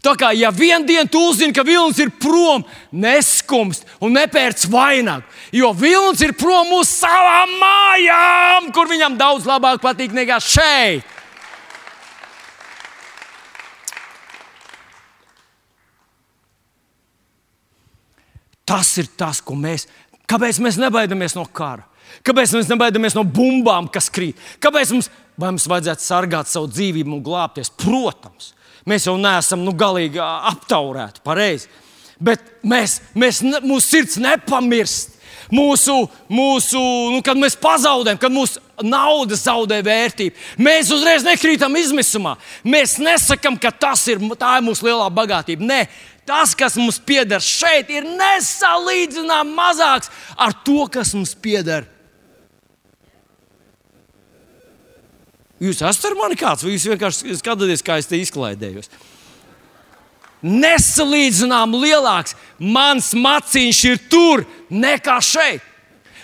Tā 0.04 0.14
kā 0.16 0.30
ja 0.32 0.52
vienā 0.56 0.86
dienā 0.88 1.10
tu 1.12 1.20
uzzini, 1.28 1.52
ka 1.56 1.66
vilnis 1.68 2.00
ir 2.00 2.12
prom, 2.22 2.64
neskumst 2.96 3.84
un 4.00 4.14
nepērc 4.16 4.62
vainagu, 4.72 5.26
jo 5.52 5.74
vilnis 5.76 6.22
ir 6.24 6.32
prom 6.40 6.72
uz 6.78 6.92
savām 7.02 7.52
mājām, 7.60 8.70
kur 8.76 8.88
viņam 8.88 9.18
daudz 9.20 9.48
labāk 9.50 9.82
patīk 9.84 10.16
nekā 10.16 10.40
šeit. 10.40 11.18
Tas 18.70 18.92
ir 19.02 19.10
tas, 19.18 19.42
ko 19.42 19.58
mēs. 19.58 19.88
Kāpēc 20.30 20.60
mēs 20.62 20.78
nebaidāmies 20.78 21.34
no 21.38 21.48
kara? 21.50 21.88
Kāpēc 22.26 22.54
mēs 22.54 22.70
nebaidāmies 22.70 23.16
no 23.18 23.24
bumbām, 23.26 23.90
kas 23.92 24.10
krīt? 24.14 24.38
Kāpēc 24.62 24.94
mums, 24.94 25.10
mums 25.42 25.68
vajadzētu 25.70 26.06
sargāt 26.06 26.50
savu 26.52 26.70
dzīvību 26.70 27.16
un 27.18 27.24
glābties? 27.26 27.72
Protams, 27.82 28.54
mēs 28.90 29.08
jau 29.10 29.16
neesam 29.22 29.64
nu, 29.66 29.74
galīgi 29.78 30.22
aptaurēti, 30.22 31.24
pareizi. 31.26 31.70
Bet 32.20 32.44
mēs, 32.68 33.00
mēs, 33.18 33.42
mūsu 33.64 33.86
sirds 33.86 34.20
nepamirst. 34.22 35.16
Mūsu, 35.50 35.96
mūsu, 36.30 36.80
nu, 37.10 37.24
kad 37.26 37.38
mēs 37.40 37.56
pazaudējam, 37.58 38.20
kad 38.22 38.34
mūsu 38.34 38.62
nauda 38.86 39.34
zaudē 39.40 39.80
vērtību, 39.86 40.36
mēs 40.62 40.92
uzreiz 40.94 41.26
nekrītam 41.26 41.74
izmisumā. 41.80 42.36
Mēs 42.62 43.00
nesakām, 43.02 43.58
ka 43.58 43.72
tas 43.74 44.04
ir, 44.12 44.22
ir 44.22 44.62
mūsu 44.66 44.86
lielā 44.86 45.08
bagātība. 45.16 45.66
Nē, 45.66 45.80
tas, 46.30 46.54
kas 46.54 46.78
mums 46.78 47.00
pieder 47.02 47.42
šeit, 47.42 47.90
ir 47.90 48.06
nesalīdzināmāk 48.06 49.56
mazāks 49.58 50.12
ar 50.38 50.54
to, 50.66 50.84
kas 50.94 51.16
mums 51.18 51.34
pieder. 51.34 51.88
Jūs 55.60 55.82
esat 55.84 56.12
ar 56.12 56.16
mani 56.16 56.38
kāds, 56.40 56.64
vai 56.64 56.76
jūs 56.76 56.86
vienkārši 56.88 57.40
skatāties, 57.42 57.84
kā 57.84 57.98
es 58.00 58.08
te 58.08 58.20
izklaidējos? 58.22 58.92
Nesalīdzināmāk 60.46 61.82
lielāks 61.84 62.38
mans 62.62 63.12
maciņš 63.18 63.82
ir 63.90 64.00
tur 64.12 64.46
nekā 64.72 65.18
šeit. 65.26 65.66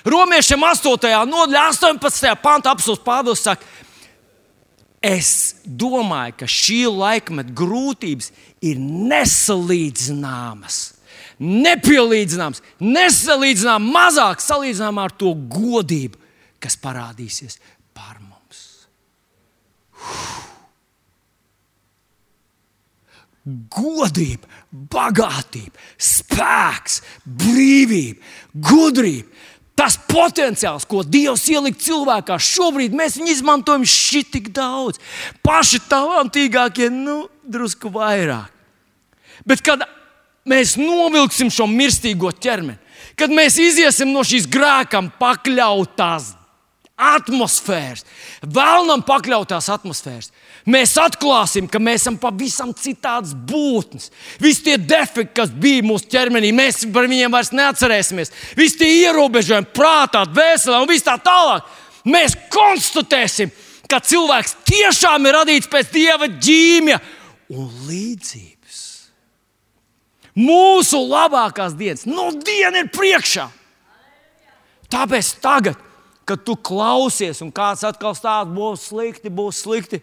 Romiešiem 0.06 0.62
8. 0.62 1.10
nodaļā, 1.26 1.66
18. 1.74 2.30
pantā 2.40 2.76
apelsīns 2.76 3.02
Pāvils 3.02 3.42
saka, 3.42 3.66
es 5.06 5.30
domāju, 5.66 6.34
ka 6.42 6.48
šī 6.50 6.82
laikmeta 6.90 7.54
grūtības 7.56 8.32
ir 8.66 8.80
nesalīdzināmas. 8.82 10.78
Nepielīdzināms, 11.36 12.62
nesalīdzināms, 12.80 13.92
mazāk 13.92 14.44
salīdzināms 14.44 15.04
ar 15.04 15.12
to 15.20 15.34
godību, 15.52 16.18
kas 16.64 16.78
parādīsies 16.82 17.60
pār 17.96 18.18
mums. 18.24 18.62
Godība, 23.76 24.48
bagātība, 24.96 25.78
spēks, 26.02 27.02
brīvība, 27.28 28.24
gudrība. 28.56 29.35
Tas 29.76 29.98
potenciāls, 30.08 30.86
ko 30.88 31.04
Dievs 31.04 31.44
ielika 31.52 31.82
cilvēkā, 31.84 32.38
šobrīd 32.40 32.96
mēs 32.96 33.18
viņu 33.20 33.34
izmantojam 33.34 33.84
tik 34.32 34.50
daudz. 34.56 35.02
Paši 35.44 35.82
talantīgākie, 35.90 36.88
nu, 36.90 37.28
drusku 37.44 37.92
vairāk. 37.92 38.52
Bet 39.46 39.62
kad 39.62 39.84
mēs 40.48 40.78
novilksim 40.80 41.52
šo 41.52 41.68
mirstīgo 41.68 42.32
ķermeni, 42.32 42.80
kad 43.20 43.30
mēs 43.36 43.60
iziesim 43.60 44.14
no 44.16 44.24
šīs 44.24 44.48
grēkam 44.48 45.12
pakļautās 45.20 46.32
atmosfēras, 46.96 48.06
vēlnam 48.42 49.04
pakļautās 49.04 49.68
atmosfēras, 49.74 50.32
mēs 50.70 50.96
atklāsim, 51.02 51.68
ka 51.72 51.80
mēs 51.82 52.04
esam 52.04 52.18
pavisam 52.22 52.74
citādas 52.78 53.36
būtnes. 53.36 54.10
Visi 54.42 54.66
tie 54.68 54.78
defekti, 54.78 55.34
kas 55.42 55.52
bija 55.52 55.86
mūsu 55.86 56.10
ķermenī, 56.12 56.52
mēs 56.56 56.84
par 56.94 57.10
viņiem 57.10 57.34
vairs 57.34 57.54
neatcerēsimies. 57.56 58.34
Visi 58.58 58.82
tie 58.82 58.90
ierobežojumi 59.06 59.72
prātā, 59.76 60.26
dvēselē 60.30 60.82
un 60.82 60.90
viss 60.90 61.06
tā 61.06 61.18
tālāk. 61.22 61.68
Mēs 62.06 62.38
konstatēsim, 62.54 63.54
ka 63.90 64.02
cilvēks 64.02 64.58
tiešām 64.66 65.26
ir 65.26 65.40
radīts 65.40 65.70
pēc 65.72 65.94
dieva 65.94 66.30
ģīmija 66.30 67.00
un 67.54 67.70
līdzības. 67.88 68.82
Mūsu 70.36 71.00
labākās 71.08 71.78
dienas, 71.80 72.04
nu, 72.10 72.28
diena 72.44 72.82
ir 72.84 72.92
priekšā. 72.92 73.48
Tāpēc 74.92 75.30
tagad, 75.42 75.80
kad 76.28 76.42
tu 76.46 76.58
klausies, 76.58 77.40
un 77.46 77.54
kāds 77.56 77.86
atkal 77.88 78.16
stāsta, 78.18 78.52
būs 78.52 78.90
slikti, 78.90 79.32
būs 79.32 79.62
slikti. 79.64 80.02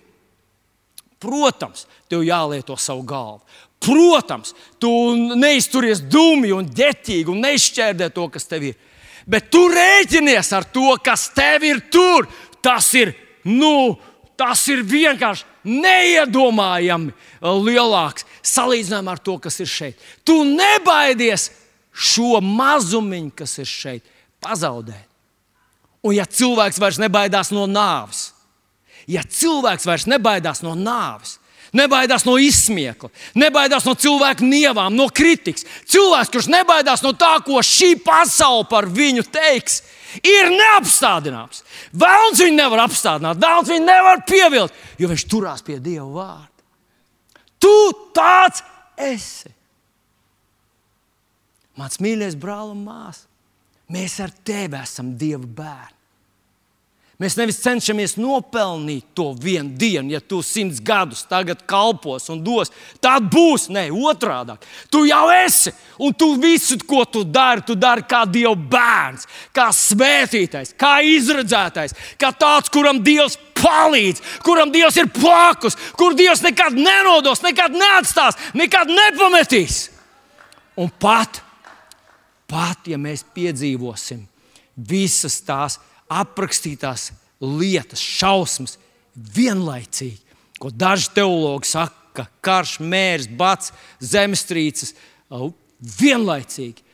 Protams, 1.23 1.87
tev 2.11 2.25
jālieto 2.27 2.77
savu 2.81 3.05
galvu. 3.07 3.43
Protams, 3.83 4.53
tu 4.79 4.91
neizturies 5.39 6.03
dūmi 6.07 6.53
un 6.55 6.69
ģeķīgi 6.71 7.31
un 7.31 7.43
neizšķērdē 7.43 8.11
to, 8.15 8.29
kas 8.31 8.47
tev 8.51 8.69
ir. 8.71 8.79
Bet 9.27 9.51
tu 9.55 9.65
rēķinies 9.71 10.51
ar 10.55 10.67
to, 10.75 10.97
kas 11.03 11.29
tev 11.35 11.67
ir 11.67 11.85
tur. 11.91 12.29
Tas 12.63 12.93
ir, 12.99 13.15
nu, 13.47 13.95
tas 14.39 14.63
ir 14.71 14.85
vienkārši 14.87 15.47
neiedomājami 15.67 17.13
lielāks 17.43 18.27
salīdzinājumā 18.47 19.17
ar 19.17 19.23
to, 19.23 19.39
kas 19.43 19.59
ir 19.63 19.71
šeit. 19.71 20.07
Tu 20.27 20.37
nebaidies 20.47 21.51
šo 21.93 22.41
mazumiņu, 22.43 23.33
kas 23.37 23.59
ir 23.63 23.69
šeit, 23.71 24.07
pazaudēt. 24.43 25.09
Un 26.03 26.17
ja 26.17 26.27
cilvēks 26.27 26.81
vairs 26.83 26.99
nebaidās 26.99 27.53
no 27.55 27.69
nāves, 27.71 28.33
ja 29.11 29.23
cilvēks 29.23 29.87
vairs 29.89 30.09
nebaidās 30.11 30.63
no 30.65 30.75
nāves, 30.79 31.39
nebaidās 31.77 32.27
no 32.29 32.37
izsmiekla, 32.41 33.11
nebaidās 33.39 33.87
no 33.89 33.95
cilvēku 33.99 34.47
nievām, 34.47 34.95
no 34.97 35.09
kritikas, 35.09 35.65
cilvēks, 35.89 36.33
kurš 36.33 36.51
nebaidās 36.53 37.05
no 37.05 37.15
tā, 37.17 37.35
ko 37.45 37.63
šī 37.65 37.95
pasaule 38.05 38.67
par 38.71 38.89
viņu 38.91 39.25
teiks, 39.33 39.81
ir 40.21 40.53
neapstādināms. 40.53 41.63
Vēlams 41.97 42.43
viņu 42.45 42.59
nevar 42.59 42.85
apstādināt, 42.85 43.41
vēlams 43.41 43.73
viņu 43.73 43.87
nevar 43.87 44.23
pievilkt, 44.29 44.85
jo 45.01 45.11
viņš 45.13 45.27
turās 45.31 45.65
pie 45.65 45.79
Dieva 45.81 46.09
vārda. 46.13 46.49
Tu 47.63 47.75
tāds 48.17 48.65
esi. 48.99 49.53
Mans 51.79 51.97
mīļais 52.05 52.37
brāl 52.37 52.75
un 52.75 52.83
māsas, 52.85 53.25
mēs 53.93 54.19
ar 54.21 54.33
tevi 54.45 54.77
esam 54.83 55.15
Dieva 55.17 55.47
bērni. 55.47 56.02
Mēs 57.23 57.37
nevis 57.39 57.61
cenšamies 57.63 58.17
nopelnīt 58.19 59.13
to 59.15 59.29
vienu 59.39 59.77
dienu, 59.79 60.11
ja 60.11 60.19
tu 60.19 60.41
simts 60.43 60.81
gadus 60.83 61.21
tagad 61.31 61.61
kalpos 61.71 62.25
un 62.33 62.41
dos. 62.43 62.73
Tā 62.99 63.13
būs, 63.23 63.69
ne 63.71 63.85
otrādi. 63.95 64.57
Tu 64.91 65.05
jau 65.07 65.29
esi, 65.31 65.71
un 66.03 66.17
tu 66.19 66.33
visu, 66.43 66.81
ko 66.89 67.05
tu 67.07 67.23
dari, 67.23 67.63
tu 67.63 67.77
dari 67.79 68.03
kā 68.11 68.25
Dieva 68.27 68.57
bērns, 68.57 69.29
kā 69.55 69.69
svētītais, 69.77 70.75
kā 70.75 70.97
izredzētais, 71.07 71.95
kā 72.19 72.33
tāds, 72.35 72.73
kuram 72.75 72.99
Dievs 73.07 73.39
palīdz, 73.61 74.25
kuram 74.43 74.75
Dievs 74.75 74.99
ir 74.99 75.13
plākus, 75.15 75.79
kur 75.95 76.19
Dievs 76.19 76.43
nekad 76.43 76.75
nenodos, 76.75 77.45
nekad 77.47 77.79
neatstās, 77.79 78.41
nekad 78.59 78.91
nepametīs. 78.91 79.85
Un 80.75 80.91
pat, 80.99 81.39
pat 82.51 82.91
ja 82.91 82.99
mēs 82.99 83.23
piedzīvosim 83.31 84.27
visas 84.75 85.39
tās 85.47 85.79
aprakstītās 86.11 87.11
lietas, 87.43 88.01
šausmas 88.01 88.79
vienlaicīgi, 89.15 90.21
ko 90.61 90.71
daži 90.71 91.11
teologi 91.17 91.71
saka, 91.71 91.99
ka 92.13 92.27
karš, 92.45 92.77
mērs, 92.85 93.29
bats, 93.29 93.73
zemestrīces 94.05 94.93
vienlaicīgi 95.81 96.85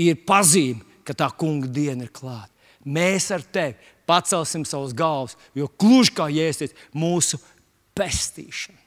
ir 0.00 0.20
pazīme, 0.26 0.84
ka 1.04 1.16
tā 1.16 1.30
kunga 1.36 1.68
diena 1.68 2.06
ir 2.06 2.12
klāta. 2.14 2.48
Mēs 2.86 3.28
ar 3.34 3.42
tevi 3.42 3.76
pacelsim 4.08 4.64
savus 4.66 4.94
galvas, 4.96 5.36
jo 5.54 5.68
gluži 5.78 6.14
kā 6.16 6.28
jēdziet 6.32 6.76
mūsu 6.96 7.38
pestīšana. 7.98 8.78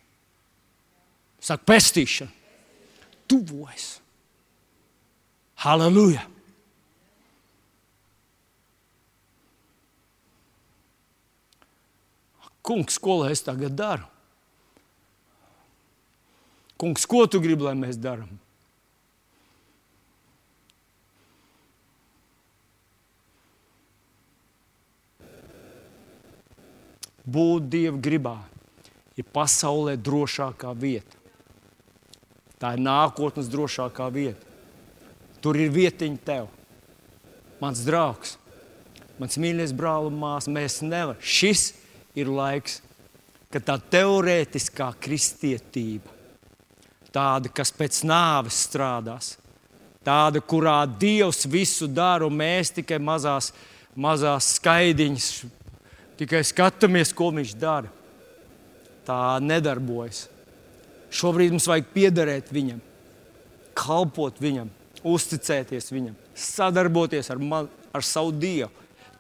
Saka, 1.44 1.64
pestīšana 1.68 2.32
tuvojas. 3.28 4.00
Halleluja! 5.64 6.33
Kungs, 12.64 12.96
ko 12.98 13.20
lai 13.20 13.34
es 13.36 13.44
tagad 13.44 13.76
daru? 13.76 14.08
Kungs, 16.80 17.04
ko 17.08 17.26
tu 17.28 17.42
gribi, 17.44 17.68
lai 17.68 17.76
mēs 17.76 18.00
darām? 18.00 18.32
Būt 27.24 27.68
Dieva 27.72 28.00
gribā 28.04 28.38
ir 29.16 29.28
pasaulē 29.32 29.96
drošākā 30.00 30.74
vieta. 30.76 31.20
Tā 32.60 32.74
ir 32.76 32.84
nākotnes 32.84 33.52
drošākā 33.52 34.08
vieta. 34.12 34.52
Tur 35.44 35.60
ir 35.60 35.72
vietiņa 35.72 36.20
tev, 36.24 36.52
mans 37.60 37.84
draugs, 37.84 38.38
mans 39.20 39.40
mīļais 39.40 39.76
brāl 39.76 40.08
un 40.08 40.20
māsa. 40.20 40.52
Mēs 40.52 40.80
nevaram. 40.84 41.20
Šis 41.20 41.74
ir 42.18 42.30
laiks, 42.30 42.82
kad 43.54 43.66
tā 43.68 43.78
teorētiskā 43.96 44.90
kristietība, 45.02 46.10
tāda, 47.14 47.52
kas 47.54 47.74
pēc 47.76 48.02
nāves 48.10 48.64
strādās, 48.68 49.36
tāda, 50.06 50.42
kurā 50.42 50.82
Dievs 50.88 51.46
visu 51.50 51.88
dara, 51.88 52.26
un 52.28 52.38
mēs 52.38 52.74
tikai 52.80 52.98
mazās, 53.02 53.52
mazās 53.96 54.56
skaidiņas, 54.58 55.28
tikai 56.22 56.42
skatāmies, 56.46 57.14
ko 57.14 57.32
Viņš 57.34 57.58
dara. 57.62 57.92
Tā 59.04 59.38
nedarbojas. 59.44 60.30
Šobrīd 61.14 61.52
mums 61.52 61.68
vajag 61.68 61.90
piederēt 61.94 62.54
Viņam, 62.56 62.80
kalpot 63.76 64.40
Viņam 64.40 64.72
uzticēties 65.04 65.92
viņam, 65.92 66.16
sadarboties 66.36 67.30
ar, 67.32 67.40
man, 67.40 67.68
ar 67.94 68.06
savu 68.06 68.32
Dievu. 68.32 68.72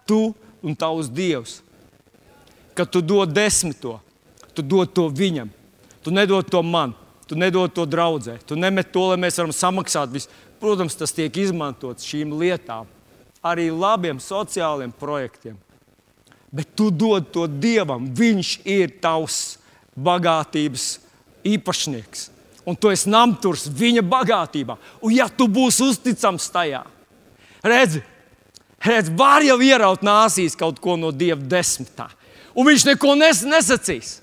Tu 0.07 0.33
un 0.63 0.75
tavs 0.79 1.11
Dievs. 1.11 1.59
Kad 2.73 2.89
tu 2.89 3.01
dod 3.01 3.31
desmito, 3.33 3.99
tu 4.53 4.65
dod 4.65 4.91
to 4.93 5.07
viņam. 5.09 5.51
Tu 6.03 6.11
nedod 6.11 6.47
to 6.49 6.59
man, 6.65 6.95
tu 7.29 7.37
nedod 7.39 7.71
to 7.71 7.85
draudzē. 7.87 8.39
Tu 8.47 8.57
nemet 8.59 8.91
to, 8.91 9.05
lai 9.11 9.19
mēs 9.21 9.39
varam 9.39 9.53
samaksāt 9.55 10.11
visu. 10.11 10.31
Protams, 10.59 10.95
tas 10.95 11.13
tiek 11.15 11.35
izmantots 11.37 12.07
šīm 12.07 12.33
lietām, 12.39 12.87
arī 13.43 13.69
labiem 13.71 14.19
sociāliem 14.23 14.93
projektiem. 14.95 15.57
Bet 16.53 16.75
tu 16.77 16.91
dod 16.91 17.31
to 17.33 17.47
Dievam. 17.47 18.05
Viņš 18.13 18.59
ir 18.69 18.93
tavs 19.01 19.57
bagātības 19.97 20.97
īpašnieks 21.43 22.29
un 22.65 22.75
tu 22.75 22.91
esi 22.91 23.11
namturs 23.11 23.67
viņa 23.67 24.03
bagātībā. 24.07 24.77
Un 25.03 25.13
ja 25.15 25.27
tu 25.29 25.47
būsi 25.51 25.85
uzticams 25.85 26.47
tajā, 26.53 26.83
redzi, 27.63 28.03
redz, 28.83 29.11
var 29.17 29.43
jau 29.45 29.59
ieraut 29.63 30.03
nāsīs 30.05 30.57
kaut 30.59 30.79
ko 30.83 30.95
no 30.99 31.11
Dieva 31.11 31.41
desmitā, 31.41 32.09
un 32.55 32.69
viņš 32.69 32.85
neko 32.91 33.15
nes, 33.19 33.43
nesacīs. 33.47 34.19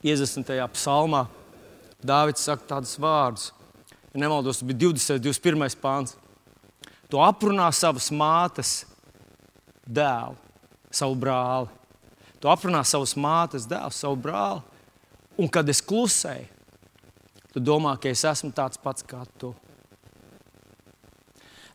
50. 0.00 0.48
psalmā 0.72 1.26
Dārvids 2.00 2.44
saka 2.46 2.64
tādus 2.64 2.96
vārdus. 3.00 3.50
Ja 4.14 4.22
nemaldos, 4.22 4.60
tas 4.60 4.66
bija 4.66 4.88
20. 4.88 5.20
21. 5.20 5.76
pāns. 5.80 6.16
Tu 7.10 7.20
aprunā 7.20 7.68
savas 7.74 8.08
mātes 8.14 8.84
dēlu, 9.84 10.38
savu 10.94 11.18
brāli. 11.20 11.68
Tu 12.40 12.48
aprunā 12.48 12.80
savus 12.88 13.12
mātes, 13.20 13.66
dēlu, 13.68 13.92
savu 13.92 14.16
brāli. 14.16 14.62
Un 15.40 15.48
kad 15.52 15.68
es 15.68 15.82
klusēju, 15.84 16.48
tu 17.52 17.60
domā, 17.60 17.96
ka 18.00 18.08
es 18.08 18.24
esmu 18.24 18.52
tāds 18.56 18.80
pats 18.80 19.04
kā 19.04 19.20
tu. 19.40 19.52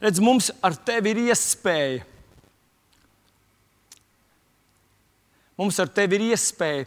Redz, 0.02 0.20
mums 0.22 0.50
ar 0.66 0.76
tevi 0.76 1.14
ir 1.14 1.22
iespēja. 1.30 2.04
Mums 5.56 5.80
ar 5.80 5.92
tevi 5.92 6.20
ir 6.20 6.32
iespēja 6.34 6.86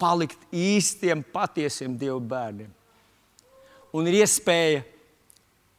palikt 0.00 0.40
īstiem, 0.52 1.22
patiesiem 1.32 1.96
Dieva 2.00 2.20
bērniem. 2.20 2.70
Un 3.96 4.06
ir 4.06 4.20
iespēja 4.20 4.84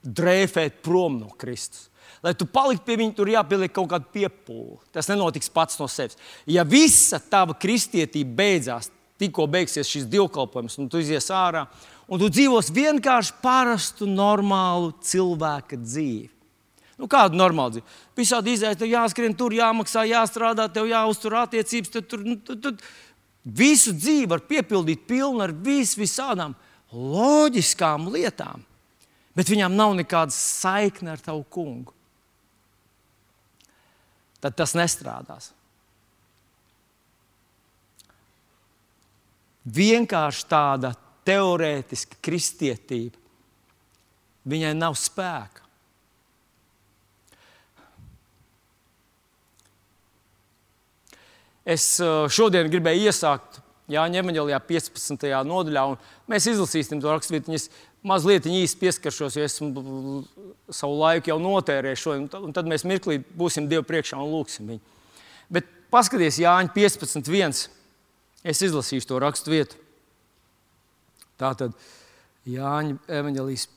drēfēt 0.02 0.82
prom 0.84 1.20
no 1.22 1.30
Kristus. 1.40 1.88
Lai 2.22 2.34
tu 2.38 2.46
paliktu 2.46 2.86
pie 2.86 2.98
viņa, 3.00 3.14
tur 3.18 3.30
jāpieliek 3.32 3.72
kaut 3.74 3.90
kāda 3.90 4.10
piepūle. 4.14 4.78
Tas 4.94 5.10
nenotiks 5.10 5.50
pats 5.54 5.80
no 5.82 5.88
sevis. 5.90 6.20
Ja 6.46 6.66
visa 6.68 7.18
tava 7.22 7.56
kristietība 7.58 8.36
beidzās, 8.44 8.92
tikko 9.22 9.48
beigsies 9.50 9.90
šis 9.90 10.06
divkalpojums, 10.10 10.78
un 10.82 10.90
tu 10.90 11.02
izies 11.02 11.30
ārā, 11.34 11.66
un 12.10 12.22
tu 12.22 12.30
dzīvos 12.30 12.70
vienkārši 12.74 13.38
parastu, 13.42 14.10
normālu 14.10 14.94
cilvēka 15.06 15.80
dzīvi. 15.82 16.30
Nu, 17.02 17.10
kādu 17.10 17.40
normālu 17.40 17.76
dzīvi? 17.76 18.00
Visādi 18.20 18.54
izaicinājumi, 18.54 18.80
tev 18.84 18.92
jāskrien 18.94 19.38
tur, 19.38 19.56
jāmaksā, 19.58 20.06
jāstrādā, 20.06 20.68
tev 20.70 20.90
jāuztur 20.92 21.40
attiecības. 21.42 21.94
Tad, 21.96 22.10
tur, 22.12 22.26
nu, 22.26 22.36
tad, 22.46 22.60
tad, 22.62 22.84
visu 23.42 23.96
dzīvi 23.98 24.30
var 24.30 24.44
piepildīt 24.46 25.08
pilnu 25.10 25.42
ar 25.42 25.56
vis, 25.66 25.96
visādām 25.98 26.54
loģiskām 26.94 28.12
lietām, 28.14 28.62
bet 29.34 29.50
viņām 29.50 29.74
nav 29.74 29.96
nekāda 29.98 30.36
saikne 30.36 31.16
ar 31.16 31.26
tavu 31.26 31.42
kungu 31.50 31.96
tad 34.42 34.58
tas 34.58 34.74
nestrādās. 34.78 35.52
Vienkārši 39.62 40.48
tāda 40.50 40.96
teorētiska 41.28 42.18
kristietība, 42.26 43.20
viņai 44.50 44.74
nav 44.74 44.98
spēka. 44.98 45.61
Es 51.66 52.00
šodien 52.34 52.70
gribēju 52.72 53.12
iesākt 53.12 53.60
Jāņa 53.92 54.22
Evanģelijā 54.22 54.58
15. 54.66 55.28
nodaļā, 55.46 55.84
un 55.92 55.98
mēs 56.32 56.48
izlasīsim 56.50 57.02
to 57.04 57.12
raksturvietu 57.12 57.58
mazliet 58.08 58.48
īsi 58.50 58.80
pieskaršos, 58.80 59.36
jo 59.38 59.46
esmu 59.46 59.84
savu 60.74 60.96
laiku 61.04 61.30
jau 61.30 61.38
notērējis 61.44 62.02
šo, 62.02 62.16
un 62.40 62.56
tad 62.56 62.70
mēs 62.70 62.86
mirklī 62.88 63.20
būsim 63.38 63.68
Dievu 63.70 63.86
priekšā 63.86 64.18
un 64.18 64.32
lūgsim 64.32 64.72
viņu. 64.72 64.82
Bet 65.54 65.68
paskaties, 65.94 66.40
Jāņa 66.42 66.74
15.1. 66.74 67.68
Es 68.42 68.64
izlasīšu 68.66 69.12
to 69.12 69.20
rakstu 69.22 69.54
vietu. 69.54 69.78
Tā 71.38 71.52
tad 71.60 71.76
Jāņa 72.50 72.98
evanģelijas 73.20 73.68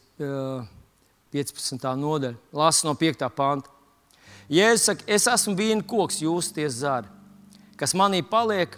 15. 1.35 1.85
nodaļa, 2.01 2.39
lasa 2.55 2.89
no 2.89 2.95
5. 2.97 3.29
panta. 3.35 3.69
Jēzus 4.49 4.87
saka, 4.89 5.05
es 5.11 5.27
esmu 5.29 5.57
viena 5.59 5.85
koks, 5.85 6.23
jūs 6.25 6.53
tie 6.55 6.69
zari, 6.73 7.11
kas 7.81 7.95
manī 7.99 8.23
paliek, 8.27 8.77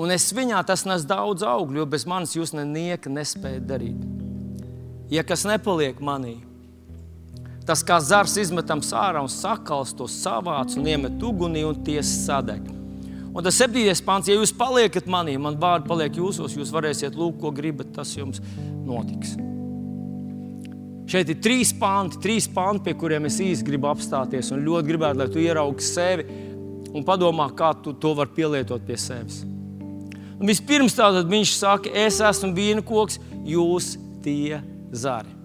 un 0.00 0.10
es 0.14 0.30
viņā 0.34 0.64
tas 0.66 0.86
nes 0.88 1.06
daudz 1.08 1.44
augļu, 1.46 1.82
jo 1.82 1.88
bez 1.88 2.08
manis 2.08 2.36
jūs 2.36 2.54
nenieka 2.56 3.12
nespējat 3.12 3.68
darīt 3.68 4.12
ja 5.12 5.22
kas 5.26 5.44
nepaliek 5.48 6.00
manī, 6.00 6.38
tas 7.68 7.84
kā 7.86 7.98
zars 8.02 8.38
izmetams 8.40 8.92
ārā 8.96 9.22
un 9.22 9.30
sakals 9.30 9.92
to 9.96 10.08
savāc 10.10 10.76
un 10.78 10.88
iemet 10.88 11.20
ugunī 11.22 11.66
un 11.68 11.82
tiesa 11.84 12.14
sadeg. 12.26 12.64
Un 13.32 13.44
tas 13.44 13.56
septītais 13.56 14.02
pāns, 14.04 14.28
ja 14.28 14.36
jūs 14.36 14.52
paliekat 14.56 15.06
manī, 15.08 15.38
man 15.40 15.56
vārdi 15.60 15.88
paliek 15.88 16.18
jūsos, 16.20 16.56
jūs 16.56 16.72
varēsiet 16.72 17.16
lūgt, 17.16 17.40
ko 17.40 17.52
gribat, 17.54 17.92
tas 17.96 18.12
jums 18.16 18.42
notiks. 18.84 19.38
Šeit 21.08 21.28
ir 21.32 21.38
trīs 21.44 21.72
panti, 21.76 22.20
trīs 22.24 22.46
panti, 22.48 22.86
pie 22.86 22.96
kuriem 22.96 23.26
es 23.28 23.38
īsti 23.42 23.66
gribu 23.66 23.88
apstāties. 23.90 24.52
Un 24.54 24.62
ļoti 24.64 24.88
gribētu, 24.88 25.20
lai 25.20 25.28
tu 25.32 25.40
ieraugi 25.42 25.84
sevi 25.84 26.26
un 26.92 27.04
padomā, 27.06 27.48
kā 27.56 27.72
tu 27.82 27.94
to 27.96 28.14
vari 28.18 28.34
pielietot 28.36 28.84
pie 28.86 28.98
sevis. 29.00 29.42
Un 30.42 30.48
vispirms 30.50 30.96
tātad 30.98 31.28
viņš 31.30 31.54
saka, 31.54 31.92
es 31.94 32.18
esmu 32.20 32.50
viena 32.56 32.82
koks, 32.82 33.20
jūs 33.46 33.94
tie 34.24 34.58
zari. 34.92 35.42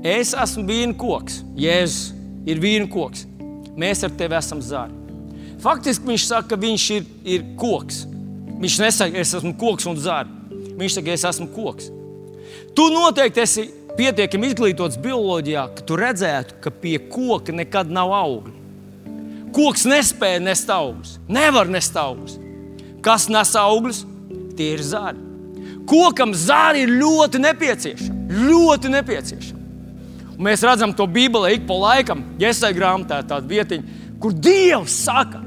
Es 0.00 0.32
esmu 0.32 0.64
vīna 0.64 0.96
koks, 0.96 1.42
Jēzus 1.60 2.14
ir 2.48 2.60
vīna 2.62 2.88
koks. 2.88 3.26
Mēs 3.76 4.00
ar 4.06 4.14
tevi 4.16 4.36
esam 4.38 4.62
zari. 4.64 4.96
Faktiski 5.60 6.08
viņš 6.08 6.24
saka, 6.24 6.54
ka 6.54 6.58
viņš 6.60 6.86
ir, 6.94 7.08
ir 7.36 7.44
koks. 7.60 8.06
Viņš 8.60 8.78
nesaka, 8.80 9.20
es 9.20 9.34
esmu 9.36 9.52
koks 9.60 9.88
un 9.90 10.00
zari. 10.00 10.32
Viņš 10.80 10.96
saka, 10.96 11.12
es 11.12 11.26
esmu 11.28 11.50
koks. 11.52 11.90
Tu 12.76 12.86
noteikti 12.94 13.44
esi 13.44 13.66
pietiekami 14.00 14.48
izglītots 14.48 14.98
bioloģijā, 15.02 15.66
ka 15.76 15.84
tu 15.84 15.98
redzētu, 16.00 16.56
ka 16.64 16.72
pie 16.72 16.96
koka 17.12 17.52
nekad 17.52 17.90
nav 17.92 18.14
augļu. 18.16 18.56
Koks 19.52 19.84
nespēja 19.90 20.40
nest 20.40 20.70
augļus, 20.70 21.18
nevar 21.28 21.68
nest 21.68 21.96
augļus. 21.98 22.38
Kas 23.04 23.26
nes 23.32 23.52
augļus? 23.58 24.04
Tie 24.56 24.70
ir 24.76 24.84
zari. 24.84 25.20
Kokam 25.90 26.32
zāle 26.36 26.84
ir 26.84 26.92
ļoti 27.00 27.40
nepieciešama. 27.42 28.40
Ļoti 28.46 28.92
nepieciešama. 28.94 29.60
Un 30.36 30.46
mēs 30.46 30.64
redzam 30.64 30.94
to 30.96 31.04
Bībelē 31.10 31.56
ik 31.58 31.66
pa 31.68 31.76
laikam, 31.76 32.22
Iesai 32.40 32.72
grāmatā, 32.76 33.20
tāda 33.26 33.50
vietiņa, 33.50 33.96
kur 34.22 34.32
Dievs 34.32 35.00
saka, 35.04 35.42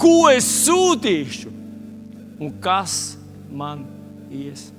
ko 0.00 0.30
es 0.32 0.46
sūtīšu 0.64 1.50
un 2.40 2.54
kas 2.64 3.16
man 3.52 3.82
ies 4.32 4.70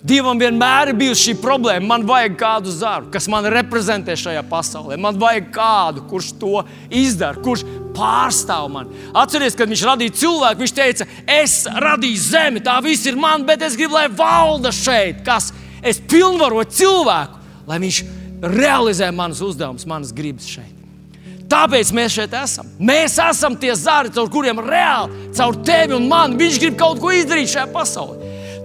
Dievam 0.00 0.38
vienmēr 0.40 0.90
ir 0.90 0.96
bijusi 0.96 1.26
šī 1.28 1.34
problēma. 1.42 1.84
Man 1.84 2.06
vajag 2.08 2.38
kādu 2.40 2.72
zaru, 2.72 3.10
kas 3.12 3.26
man 3.28 3.44
reprezentē 3.52 4.14
šajā 4.16 4.40
pasaulē. 4.48 4.96
Man 4.96 5.18
vajag 5.20 5.50
kādu, 5.52 6.04
kurš 6.08 6.30
to 6.40 6.62
izdara, 6.88 7.36
kurš 7.44 7.66
pārstāv 7.96 8.70
mani. 8.72 8.96
Atcerieties, 9.12 9.58
kad 9.58 9.68
viņš 9.68 9.84
radīja 9.90 10.16
cilvēku, 10.22 10.64
viņš 10.64 10.74
teica, 10.78 11.08
es 11.28 11.58
radīju 11.68 12.22
zemi, 12.22 12.64
tā 12.64 12.78
viss 12.84 13.08
ir 13.10 13.20
man, 13.20 13.44
bet 13.48 13.66
es 13.66 13.76
gribu, 13.76 13.98
lai 13.98 14.06
valda 14.08 14.72
šeit, 14.72 15.20
kas 15.26 15.50
es 15.84 16.00
pilnvaroju 16.00 16.72
cilvēku, 16.80 17.40
lai 17.68 17.80
viņš 17.84 18.02
realizē 18.40 19.10
manas 19.12 19.42
uzdevumus, 19.44 19.88
manas 19.88 20.14
gribas 20.16 20.48
šeit. 20.48 20.76
Tāpēc 21.50 21.90
mēs 21.92 22.14
šeit 22.14 22.34
esam. 22.38 22.68
Mēs 22.78 23.16
esam 23.20 23.56
tie 23.58 23.74
zari, 23.76 24.12
caur 24.14 24.30
kuriem 24.30 24.62
reāli, 24.62 25.32
caur 25.36 25.58
tevi 25.66 25.96
un 25.98 26.06
mani, 26.08 26.38
viņš 26.38 26.60
grib 26.62 26.76
kaut 26.78 27.02
ko 27.02 27.10
izdarīt 27.12 27.50
šajā 27.50 27.68
pasaulē. 27.74 28.19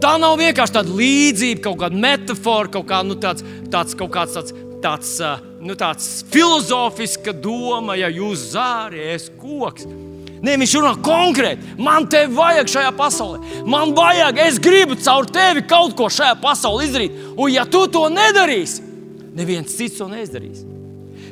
Tā 0.06 0.20
nav 0.22 0.36
vienkārši 0.38 0.76
tāda 0.76 0.94
līdzība, 0.94 1.64
kaut 1.66 1.80
kāda 1.82 1.98
metāfora, 1.98 2.70
kaut, 2.76 2.84
kā, 2.92 3.00
nu, 3.02 3.16
tāds, 3.18 3.42
tāds, 3.74 3.96
kaut 3.98 4.12
kāds 4.14 4.36
tāds, 4.38 4.54
tāds, 4.84 5.14
nu, 5.66 5.74
tāds 5.80 6.10
filozofisks 6.30 7.34
doma, 7.42 7.96
ja 7.98 8.12
jūs 8.14 8.52
zāri, 8.52 9.02
es 9.16 9.32
koks. 9.42 9.88
Nē, 10.46 10.60
viņš 10.62 10.76
runā 10.78 10.92
konkrēti. 11.02 11.74
Man 11.82 12.06
te 12.12 12.22
vajag 12.30 12.70
šajā 12.70 12.94
pasaulē. 12.94 13.64
Man 13.66 13.96
vajag, 13.98 14.44
es 14.46 14.62
gribu 14.62 14.94
caur 15.02 15.26
tevi 15.26 15.66
kaut 15.66 15.98
ko 15.98 16.12
šajā 16.14 16.38
pasaulē 16.44 16.86
izdarīt. 16.86 17.16
Un, 17.34 17.50
ja 17.56 17.66
tu 17.66 17.88
to 17.90 18.06
nedarīsi, 18.14 18.86
neviens 19.34 19.74
cits 19.74 19.98
to 19.98 20.12
neizdarīs. 20.12 20.62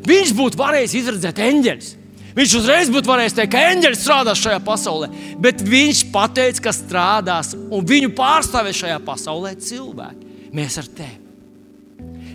Viņš 0.10 0.34
būtu 0.34 0.58
varējis 0.58 0.98
izredzēt 1.04 1.46
eņģeļus. 1.46 1.98
Viņš 2.34 2.54
uzreiz 2.58 2.90
būtu 2.90 3.10
varējis 3.12 3.36
teikt, 3.38 3.52
ka 3.54 3.66
eņģeļi 3.72 4.00
strādās 4.00 4.42
šajā 4.42 4.62
pasaulē, 4.66 5.10
bet 5.42 5.62
viņš 5.62 6.06
pateica, 6.14 6.64
ka 6.68 6.74
strādās 6.74 7.54
un 7.54 7.86
viņu 7.86 8.14
pārstāvēs 8.18 8.80
šajā 8.82 9.02
pasaulē 9.06 9.54
cilvēki. 9.62 10.32
Mēs 10.54 10.80
ar 10.82 10.90
tevi. 10.98 11.20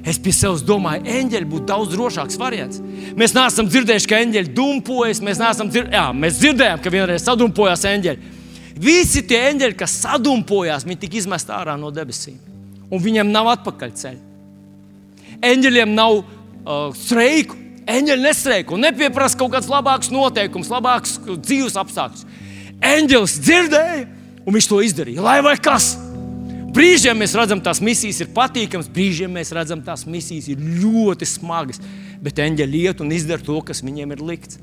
Es 0.09 0.16
pie 0.22 0.32
sevis 0.32 0.62
domāju, 0.64 1.03
eņģeļi 1.11 1.49
būtu 1.51 1.66
daudz 1.68 1.92
drošāks 1.92 2.38
variants. 2.40 2.78
Mēs 3.18 3.34
neesam 3.36 3.66
dzirdējuši, 3.68 4.09
ka 4.09 4.20
eņģeļi 4.22 4.55
dumpojas. 4.57 5.20
Mēs, 5.24 5.42
dzird... 5.42 5.90
Jā, 5.92 6.07
mēs 6.14 6.38
dzirdējām, 6.38 6.82
ka 6.84 6.92
vienreiz 6.94 7.26
sadumpojās 7.26 7.84
eņģeļi. 7.90 8.34
Visi 8.78 9.24
tie 9.26 9.42
eņģeļi, 9.51 9.76
kas 9.76 9.99
sadumpojās, 10.05 10.86
viņi 10.86 11.01
tika 11.03 11.18
izmesti 11.20 11.53
ārā 11.53 11.74
no 11.80 11.90
debesīm. 11.92 12.38
Un 12.88 13.03
viņiem 13.05 13.32
nav 13.34 13.51
atpakaļceļa. 13.57 14.20
Eņģeļiem 15.51 15.94
nav 15.99 16.20
uh, 16.22 16.94
streiku, 16.96 17.59
Eņģeļi 17.89 18.24
nestrēko, 18.24 18.76
nepieprasa 18.80 19.39
kaut 19.41 19.55
kāds 19.55 19.70
labāks 19.70 20.11
noteikums, 20.12 20.68
labāks 20.72 21.16
dzīves 21.24 21.78
apstākļus. 21.80 22.26
Eņģelis 22.84 23.39
dzirdēja, 23.47 24.03
un 24.45 24.57
viņš 24.57 24.68
to 24.68 24.82
izdarīja. 24.84 25.24
Lai 25.24 25.39
vai 25.45 25.57
kas? 25.62 25.95
Brīžiem 26.76 27.16
mēs 27.16 27.32
redzam, 27.34 27.62
tās 27.64 27.80
misijas 27.82 28.20
ir 28.22 28.28
patīkamas, 28.36 28.91
brīžiem 28.93 29.32
mēs 29.32 29.55
redzam, 29.57 29.80
tās 29.82 30.05
misijas 30.07 30.51
ir 30.53 30.61
ļoti 30.61 31.26
smagas. 31.26 31.80
Bet 32.20 32.39
eņģeļi 32.45 32.84
iet 32.84 33.01
un 33.01 33.14
izdara 33.14 33.43
to, 33.45 33.57
kas 33.64 33.80
viņiem 33.82 34.12
ir 34.14 34.22
likts. 34.30 34.61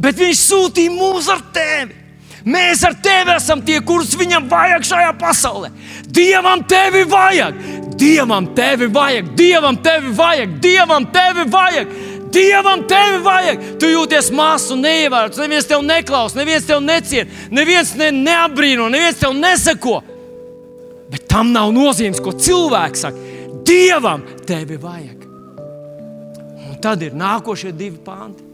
Bet 0.00 0.20
viņš 0.20 0.44
sūtīja 0.44 0.92
mūs 0.92 1.30
ar 1.32 1.42
tevi. 1.54 1.96
Mēs 2.44 2.80
ar 2.88 2.94
tevi 3.04 3.34
esam 3.34 3.60
tie, 3.64 3.80
kurus 3.84 4.14
viņam 4.16 4.46
vajag 4.48 4.86
šajā 4.88 5.10
pasaulē. 5.20 5.68
Dievam 6.08 6.62
tevi 6.68 7.02
vajag, 7.08 7.58
Dievam 8.00 8.46
tevi 8.56 8.88
vajag, 8.92 9.34
Dievam 9.36 9.76
tevi 9.84 10.14
vajag, 10.16 10.54
Dievam 10.62 11.08
tevi 11.12 11.44
vajag. 11.52 11.92
Dievam 12.30 12.84
tevi 12.88 13.18
vajag. 13.24 13.64
Tu 13.80 13.90
jūties 13.90 14.30
mazs 14.34 14.70
un 14.74 14.84
neievērots. 14.84 15.40
Neviens 15.40 15.66
tev 15.68 15.82
neklausās, 15.86 16.38
neviens 16.38 16.66
tev 16.68 16.82
neciet, 16.84 17.30
neviens 17.50 17.92
ne, 17.98 18.10
neapbrīno, 18.14 18.86
neviens 18.92 19.18
tev 19.20 19.34
nesako. 19.36 19.98
Bet 21.10 21.26
tam 21.30 21.50
nav 21.54 21.72
nozīmes, 21.74 22.22
ko 22.22 22.34
cilvēks 22.38 23.06
saka. 23.06 23.26
Dievam 23.66 24.22
tevi 24.46 24.78
vajag. 24.80 25.26
Un 26.70 26.78
tad 26.82 27.02
ir 27.02 27.16
nākošie 27.18 27.74
divi 27.76 27.98
panti. 28.04 28.46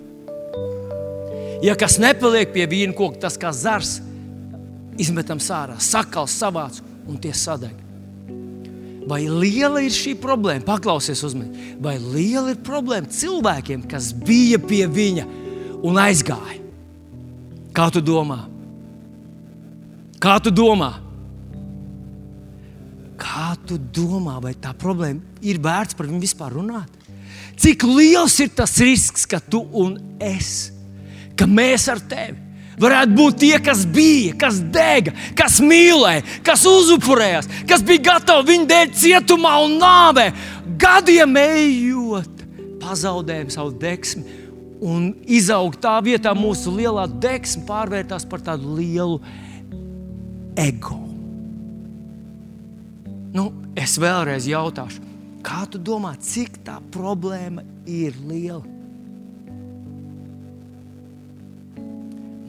Ja 1.65 1.77
kas 1.79 1.97
nepaliek 2.01 2.53
pie 2.53 2.67
vīna 2.69 2.97
koka, 2.97 3.21
tas 3.27 3.39
kā 3.41 3.53
zars, 3.57 3.99
izmetam 5.01 5.41
sārā, 5.41 5.79
sakals 5.81 6.37
savāc 6.37 6.83
un 7.09 7.21
tie 7.21 7.33
sadeg. 7.37 7.86
Vai 9.07 9.23
liela 9.31 9.81
ir 9.85 9.95
šī 9.95 10.17
problēma? 10.19 10.65
Paklausies 10.67 11.23
uzmanīgi. 11.29 11.77
Vai 11.83 11.95
liela 12.03 12.51
ir 12.53 12.61
problēma 12.67 13.11
cilvēkiem, 13.13 13.85
kas 13.91 14.11
bija 14.17 14.59
pie 14.63 14.83
viņa 14.91 15.27
un 15.87 16.01
aizgāja? 16.03 16.59
Kā 17.77 17.87
tu 17.93 18.03
domā? 18.03 18.41
Kā 20.23 20.39
tu 20.43 20.51
domā? 20.51 20.95
Kā 23.21 23.53
tu 23.69 23.79
domā, 23.79 24.41
vai 24.43 24.55
tā 24.59 24.73
problēma 24.77 25.39
ir 25.45 25.61
vērts 25.63 25.97
par 25.97 26.09
viņu 26.09 26.23
vispār 26.25 26.57
runāt? 26.57 26.91
Cik 27.57 27.87
liels 27.89 28.35
ir 28.43 28.51
tas 28.57 28.75
risks, 28.83 29.25
ka 29.29 29.39
tu 29.41 29.63
un 29.77 29.95
es, 30.21 30.73
ka 31.39 31.47
mēs 31.49 31.87
ar 31.93 32.03
tevi 32.05 32.46
varētu 32.81 33.17
būt 33.17 33.39
tie, 33.41 33.55
kas 33.63 33.85
bija, 33.89 34.35
kas 34.41 34.61
dega, 34.73 35.15
kas 35.39 35.59
mīlēja, 35.65 36.25
kas 36.47 36.65
uzupurējās, 36.69 37.49
kas 37.69 37.85
bija 37.87 38.05
gatavi 38.13 38.53
viņa 38.53 38.69
dēļ 38.73 38.93
cietumā 39.01 39.55
un 39.65 39.79
nāvē, 39.81 40.27
gadiem 40.81 41.39
ejot, 41.41 42.45
pazaudējām 42.83 43.53
savu 43.55 43.75
deksmi. 43.81 44.43
Un 44.87 45.09
izaug 45.25 45.79
tā 45.81 45.95
vietā 46.05 46.35
mūsu 46.37 46.75
lielā 46.75 47.07
deksme 47.09 47.65
pārvērtās 47.69 48.27
par 48.29 48.45
tādu 48.45 48.77
lielu 48.77 49.17
ego. 50.61 50.99
Nu, 53.37 53.49
es 53.77 53.97
vēlreiz 54.01 54.45
jautāšu, 54.49 55.01
kā 55.45 55.65
tu 55.73 55.81
domā, 55.81 56.13
cik 56.21 56.61
tā 56.65 56.77
problēma 56.93 57.65
ir 57.89 58.17
liela? 58.29 58.76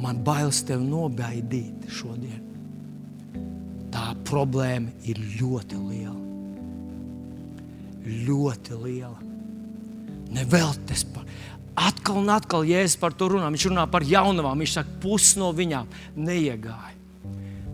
Man 0.02 0.22
bailes 0.26 0.62
tevi 0.68 0.86
nobaidīt 0.86 1.88
šodien. 1.90 2.44
Tā 3.94 4.12
problēma 4.28 4.94
ir 5.10 5.20
ļoti 5.40 5.80
liela. 5.82 6.18
Ļoti 8.28 8.78
liela. 8.84 9.18
Neveltes 10.36 11.02
par. 11.14 11.26
Atkal 11.78 12.20
un 12.22 12.30
atkal, 12.34 12.66
es 12.74 12.96
par 12.98 13.14
to 13.14 13.30
runāju, 13.32 13.54
viņš 13.54 13.66
runā 13.72 13.86
par 13.90 14.06
jaunavām. 14.06 14.62
Viņš 14.62 14.76
saka, 14.80 15.00
pusi 15.02 15.42
no 15.42 15.50
viņām 15.56 15.90
neiegāja. 16.18 16.96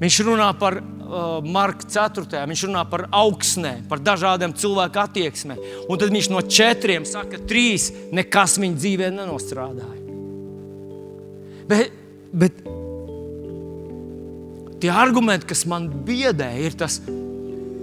Viņš 0.04 0.20
runā 0.28 0.50
par 0.60 0.80
uh, 0.80 1.40
Marka 1.46 1.88
4. 1.88 2.44
Viņš 2.50 2.64
runā 2.68 2.84
par 2.90 3.06
augsnē, 3.14 3.76
par 3.88 4.02
dažādiem 4.04 4.56
cilvēku 4.60 5.00
attieksmēm. 5.04 5.60
Un 5.88 6.02
tad 6.02 6.12
viņš 6.12 6.30
no 6.34 6.42
četriem 6.44 7.08
saka, 7.08 7.38
ka 7.38 7.50
trīs 7.52 7.92
nekas 8.16 8.58
viņa 8.60 8.80
dzīvē 8.80 9.12
nenostrādāja. 9.16 10.00
Bet 11.70 12.03
Bet 12.34 12.58
tie 14.82 14.92
argumenti, 14.92 15.48
kas 15.54 15.64
man 15.70 15.86
biedē, 16.08 16.50
ir 16.66 16.74
tas, 16.76 16.98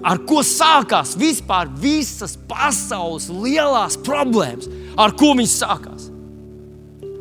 ar 0.02 0.20
ko 0.28 0.42
sākās 0.44 1.14
vispār 1.20 1.70
visas 1.80 2.34
pasaules 2.50 3.30
lielās 3.30 3.96
problēmas. 4.04 4.68
Ar 5.00 5.14
ko 5.16 5.32
viņas 5.38 5.58
sākās? 5.62 6.08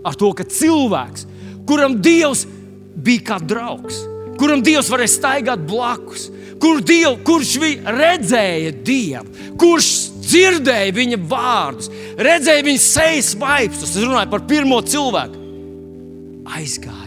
Ar 0.03 0.17
to, 0.17 0.31
ka 0.35 0.47
cilvēks, 0.47 1.27
kuram 1.69 1.99
Dievs 2.01 2.45
bija 2.99 3.25
kā 3.29 3.39
draugs, 3.43 4.01
kuram 4.39 4.63
Dievs 4.65 4.89
varēja 4.91 5.13
staigāt 5.13 5.63
blakus, 5.69 6.27
kur 6.59 6.81
diev, 6.83 7.21
kurš 7.27 7.55
redzēja 7.85 8.73
Dievu, 8.83 9.53
kurš 9.59 9.91
dzirdēja 10.29 10.95
viņa 10.95 11.19
vārdus, 11.29 11.91
redzēja 12.19 12.65
viņa 12.67 12.83
sejas 12.83 13.35
vaipstus. 13.39 13.95
Es 13.95 14.03
runāju 14.03 14.33
par 14.33 14.47
pirmo 14.49 14.81
cilvēku. 14.83 15.45
Aizgāja 16.49 16.98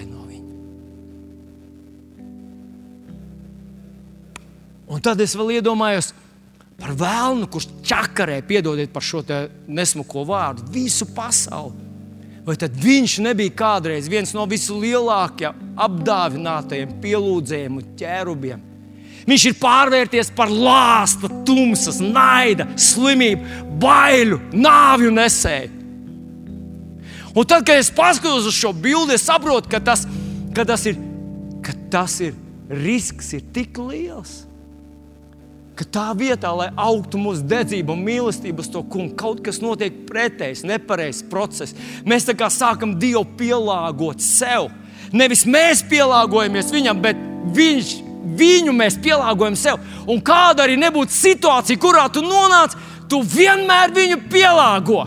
Un 4.93 5.01
tad 5.01 5.21
es 5.25 5.33
vēl 5.39 5.55
iedomājos 5.57 6.11
par 6.81 6.93
vēlnu, 6.99 7.47
kurš 7.49 7.69
čakarē, 7.87 8.41
piedodiet 8.45 8.93
par 8.93 9.05
šo 9.07 9.23
nesmuko 9.71 10.27
vārdu, 10.29 10.67
visu 10.75 11.07
pasauli. 11.17 11.89
Vai 12.43 12.57
tad 12.59 12.75
viņš 12.75 13.21
nebija 13.23 13.55
kādreiz 13.55 14.09
viens 14.11 14.33
no 14.35 14.45
vislielākajiem 14.51 15.79
apdāvinātajiem, 15.81 16.97
pielūdzējiem 17.05 17.79
un 17.79 17.93
ķērubiem? 18.01 18.69
Viņš 19.23 19.45
ir 19.47 19.59
pārvērties 19.63 20.33
par 20.35 20.51
lāstu, 20.51 21.31
tumsas, 21.47 22.01
naida, 22.03 22.67
slimību, 22.75 23.63
bailu, 23.81 24.41
nāvju 24.51 25.15
nesēju. 25.15 25.79
Un 27.33 27.47
tad, 27.49 27.63
kad 27.65 27.79
es 27.79 27.93
paskatos 27.95 28.51
uz 28.51 28.59
šo 28.59 28.75
bildi, 28.75 29.15
es 29.15 29.25
saprotu, 29.31 29.71
ka 29.71 29.79
tas, 29.81 30.03
ka 30.53 30.67
tas, 30.69 30.83
ir, 30.91 30.99
ka 31.65 31.73
tas 31.95 32.19
ir 32.27 32.35
risks 32.83 33.31
ir 33.39 33.47
tik 33.55 33.79
liels 33.79 34.43
ka 35.83 35.89
tā 35.99 36.09
vietā, 36.19 36.53
lai 36.55 36.71
augtu 36.79 37.19
mūsu 37.21 37.45
dedzība 37.49 37.95
un 37.95 38.05
mīlestība 38.07 38.63
uz 38.63 38.71
to 38.71 38.83
kungu, 38.87 39.17
kaut 39.19 39.43
kas 39.45 39.61
notiek 39.63 40.05
pretējs, 40.09 40.65
nepareizs 40.69 41.25
process. 41.31 41.77
Mēs 42.07 42.29
tā 42.29 42.37
kā 42.39 42.49
sākam 42.53 42.95
Dievu 43.03 43.25
pielāgot 43.39 44.23
sev. 44.23 44.71
Nevis 45.13 45.45
mēs 45.45 45.83
pielāgojamies 45.91 46.73
viņam, 46.73 47.03
bet 47.05 47.19
viņš 47.57 47.95
viņu 48.39 48.75
mēs 48.77 48.99
pielāgojam 49.03 49.59
sev. 49.59 49.81
Un 50.09 50.23
kāda 50.25 50.67
arī 50.67 50.79
nebūtu 50.81 51.13
situācija, 51.15 51.81
kurā 51.83 52.07
tu 52.13 52.23
nonāc, 52.25 52.77
tu 53.11 53.21
vienmēr 53.27 53.93
viņu 53.95 54.23
pielāgo. 54.33 55.03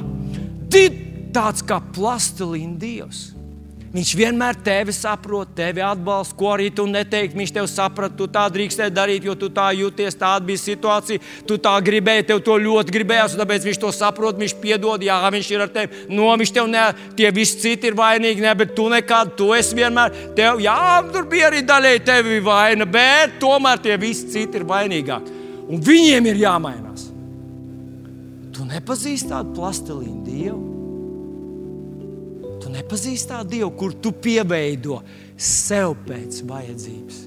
Tāds 1.36 1.64
kā 1.68 1.80
plastilīna 1.96 2.78
dievs. 2.80 3.35
Viņš 3.96 4.10
vienmēr 4.20 4.58
tevi 4.60 4.92
saprot, 4.92 5.54
tevi 5.56 5.80
atbalsta, 5.80 6.36
ko 6.36 6.50
arī 6.52 6.66
tu 6.76 6.84
neteiksi. 6.90 7.38
Viņš 7.40 7.52
tev 7.56 7.68
saprata, 7.72 8.18
tu 8.20 8.26
tā 8.28 8.42
drīkstēji 8.52 8.92
darīt, 8.92 9.24
jo 9.24 9.38
tu 9.40 9.48
tā 9.56 9.70
jūties, 9.72 10.18
tāda 10.20 10.44
bija 10.44 10.60
situācija. 10.60 11.24
Tu 11.48 11.56
tā 11.64 11.72
gribēji, 11.86 12.26
tev 12.28 12.42
to 12.44 12.58
ļoti 12.60 12.92
gribējās, 12.92 13.38
un 13.38 13.44
tāpēc 13.46 13.70
viņš 13.70 13.80
to 13.86 13.94
saprot, 13.96 14.36
viņš 14.42 14.58
piedod, 14.60 15.06
jā, 15.06 15.22
viņš 15.38 15.54
ir 15.54 15.64
ar 15.64 15.72
tevi. 15.78 16.04
No, 16.12 16.28
viņš 16.42 16.54
tev 16.58 16.68
ne, 16.74 16.84
tie 17.16 17.32
visi 17.40 17.62
citi 17.64 17.88
ir 17.88 17.96
vainīgi, 17.96 18.44
ne, 18.44 18.52
bet 18.60 18.76
tu 18.76 18.90
nekad, 18.92 19.32
tu 19.40 19.54
esi 19.56 19.80
vienmēr, 19.80 20.20
tev, 20.36 20.60
jā, 20.66 20.76
tur 21.16 21.32
bija 21.32 21.48
arī 21.54 21.64
daļēji 21.64 22.06
tevi 22.12 22.44
vaina, 22.44 22.92
bet 23.00 23.40
tomēr 23.40 23.80
tie 23.80 23.96
visi 24.02 24.28
citi 24.36 24.60
ir 24.60 24.68
vainīgāki. 24.76 25.42
Un 25.72 25.80
viņiem 25.80 26.32
ir 26.34 26.44
jāmainās. 26.44 27.08
Tu 28.52 28.68
nepazīsti 28.76 29.32
tādu 29.32 29.56
plastelīnu 29.56 30.24
dievu 30.28 30.75
nepazīsti 32.76 33.32
tādu 33.32 33.56
Dievu, 33.56 33.72
kur 33.80 33.96
tu 33.98 34.12
pieveido 34.12 35.02
sev 35.38 35.96
pēc 36.08 36.44
vajadzības. 36.48 37.24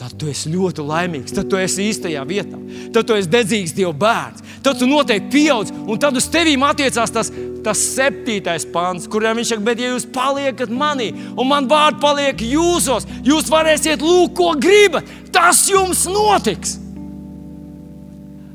Tad 0.00 0.14
tu 0.16 0.30
esi 0.32 0.48
ļoti 0.48 0.84
laimīgs, 0.88 1.34
tad 1.36 1.50
tu 1.52 1.58
esi 1.60 1.84
īstajā 1.90 2.22
vietā, 2.24 2.56
tad 2.94 3.04
tu 3.04 3.16
esi 3.18 3.28
dedzīgs 3.28 3.74
Dieva 3.76 3.92
bērns. 3.92 4.46
Tad 4.64 4.78
tu 4.80 4.86
noteikti 4.88 5.28
pieaug, 5.32 5.68
un 5.88 6.00
tad 6.00 6.16
uz 6.16 6.28
tevīm 6.32 6.64
attiecās 6.64 7.12
tas, 7.12 7.28
tas 7.64 7.82
septītais 7.96 8.64
pāns, 8.72 9.08
kurā 9.12 9.34
viņš 9.36 9.52
saka, 9.52 9.64
bet 9.64 9.80
ja 9.80 9.90
jūs 9.92 10.06
paliekat 10.12 10.72
manī, 10.72 11.10
un 11.36 11.48
man 11.48 11.68
vārdi 11.68 12.00
paliek 12.00 12.44
jūsos, 12.44 13.08
jūs 13.24 13.48
varēsiet 13.52 14.04
lūgt, 14.04 14.34
ko 14.40 14.54
gribat. 14.60 15.08
Tas 15.32 15.66
jums 15.68 16.06
notiks. 16.08 16.78